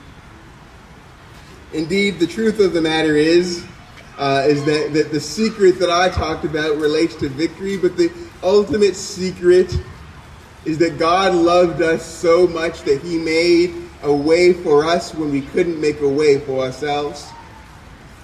Indeed, 1.72 2.18
the 2.18 2.26
truth 2.26 2.60
of 2.60 2.72
the 2.72 2.80
matter 2.80 3.14
is, 3.14 3.64
uh, 4.16 4.44
is 4.46 4.64
that, 4.64 4.92
that 4.94 5.12
the 5.12 5.20
secret 5.20 5.78
that 5.78 5.90
I 5.90 6.08
talked 6.08 6.44
about 6.44 6.76
relates 6.76 7.14
to 7.16 7.28
victory, 7.28 7.76
but 7.76 7.96
the 7.96 8.10
ultimate 8.42 8.96
secret 8.96 9.72
is 10.64 10.78
that 10.78 10.98
God 10.98 11.34
loved 11.34 11.82
us 11.82 12.04
so 12.04 12.46
much 12.46 12.82
that 12.82 13.00
he 13.02 13.18
made 13.18 13.74
a 14.02 14.12
way 14.12 14.52
for 14.52 14.84
us 14.84 15.14
when 15.14 15.30
we 15.30 15.40
couldn't 15.40 15.80
make 15.80 16.00
a 16.00 16.08
way 16.08 16.40
for 16.40 16.64
ourselves. 16.64 17.26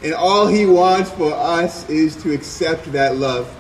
And 0.03 0.12
all 0.14 0.46
he 0.46 0.66
wants 0.66 1.11
for 1.12 1.33
us 1.33 1.88
is 1.88 2.16
to 2.22 2.33
accept 2.33 2.92
that 2.92 3.16
love. 3.16 3.55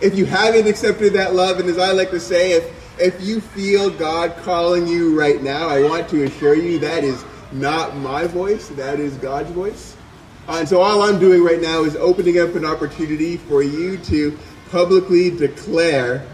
If 0.00 0.16
you 0.16 0.26
haven't 0.26 0.66
accepted 0.66 1.12
that 1.12 1.34
love, 1.34 1.60
and 1.60 1.68
as 1.68 1.78
I 1.78 1.92
like 1.92 2.10
to 2.10 2.20
say, 2.20 2.52
if, 2.52 2.73
if 2.98 3.20
you 3.20 3.40
feel 3.40 3.90
God 3.90 4.36
calling 4.38 4.86
you 4.86 5.18
right 5.18 5.42
now, 5.42 5.68
I 5.68 5.82
want 5.82 6.08
to 6.10 6.24
assure 6.24 6.54
you 6.54 6.78
that 6.80 7.04
is 7.04 7.24
not 7.52 7.96
my 7.96 8.26
voice, 8.26 8.68
that 8.70 9.00
is 9.00 9.16
God's 9.16 9.50
voice. 9.50 9.96
Uh, 10.46 10.56
and 10.58 10.68
so 10.68 10.80
all 10.80 11.02
I'm 11.02 11.18
doing 11.18 11.42
right 11.42 11.60
now 11.60 11.84
is 11.84 11.96
opening 11.96 12.38
up 12.38 12.54
an 12.54 12.64
opportunity 12.64 13.36
for 13.36 13.62
you 13.62 13.96
to 13.98 14.38
publicly 14.70 15.30
declare 15.30 16.26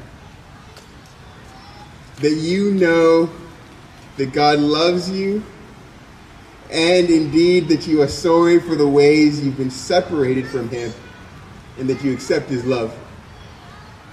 that 2.17 2.35
you 2.35 2.73
know 2.75 3.31
that 4.17 4.33
God 4.33 4.59
loves 4.59 5.11
you 5.11 5.43
and 6.71 7.09
indeed 7.09 7.69
that 7.69 7.87
you 7.87 8.03
are 8.03 8.09
sorry 8.09 8.61
for 8.61 8.75
the 8.75 8.87
ways 8.87 9.45
you've 9.45 9.57
been 9.57 9.71
separated 9.71 10.47
from 10.47 10.69
Him 10.69 10.93
and 11.79 11.89
that 11.89 12.03
you 12.03 12.13
accept 12.13 12.49
His 12.49 12.65
love. 12.65 12.97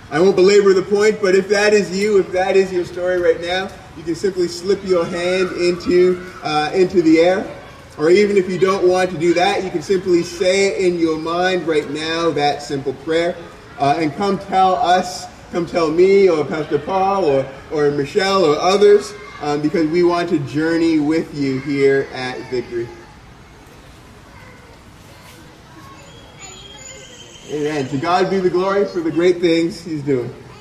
I 0.10 0.22
won't 0.22 0.36
belabor 0.36 0.74
the 0.74 0.84
point, 0.84 1.22
but 1.22 1.36
if 1.36 1.50
that 1.50 1.74
is 1.74 1.98
you, 1.98 2.20
if 2.20 2.32
that 2.32 2.56
is 2.56 2.72
your 2.72 2.86
story 2.86 3.20
right 3.20 3.42
now, 3.42 3.70
you 3.98 4.04
can 4.04 4.16
simply 4.16 4.48
slip 4.48 4.84
your 4.86 5.04
hand 5.04 5.52
into, 5.52 6.26
uh, 6.44 6.72
into 6.74 7.02
the 7.02 7.20
air. 7.20 7.54
Or 7.98 8.10
even 8.10 8.38
if 8.38 8.50
you 8.50 8.60
don't 8.60 8.88
want 8.88 9.10
to 9.12 9.18
do 9.18 9.34
that, 9.34 9.64
you 9.64 9.72
can 9.72 9.82
simply 9.82 10.24
say 10.24 10.88
in 10.88 11.00
your 11.00 11.18
mind 11.18 11.68
right 11.68 11.90
now 11.90 12.30
that 12.32 12.62
simple 12.62 12.94
prayer 12.94 13.36
uh, 13.80 13.96
and 13.98 14.14
come 14.16 14.38
tell 14.38 14.76
us, 14.76 15.26
come 15.52 15.66
tell 15.66 15.90
me 15.90 16.30
or 16.30 16.46
Pastor 16.46 16.80
Paul 16.80 17.26
or, 17.26 17.52
or 17.72 17.92
Michelle 17.92 18.46
or 18.46 18.56
others 18.60 19.14
um, 19.42 19.62
because 19.62 19.88
we 19.90 20.04
want 20.04 20.30
to 20.30 20.40
journey 20.40 21.00
with 21.00 21.36
you 21.36 21.60
here 21.62 22.08
at 22.14 22.40
Victory. 22.50 22.88
Amen. 27.50 27.88
To 27.88 27.98
God 27.98 28.30
be 28.30 28.40
the 28.40 28.50
glory 28.50 28.86
for 28.86 29.00
the 29.00 29.12
great 29.12 29.40
things 29.40 29.82
He's 29.84 30.04
doing. 30.04 30.34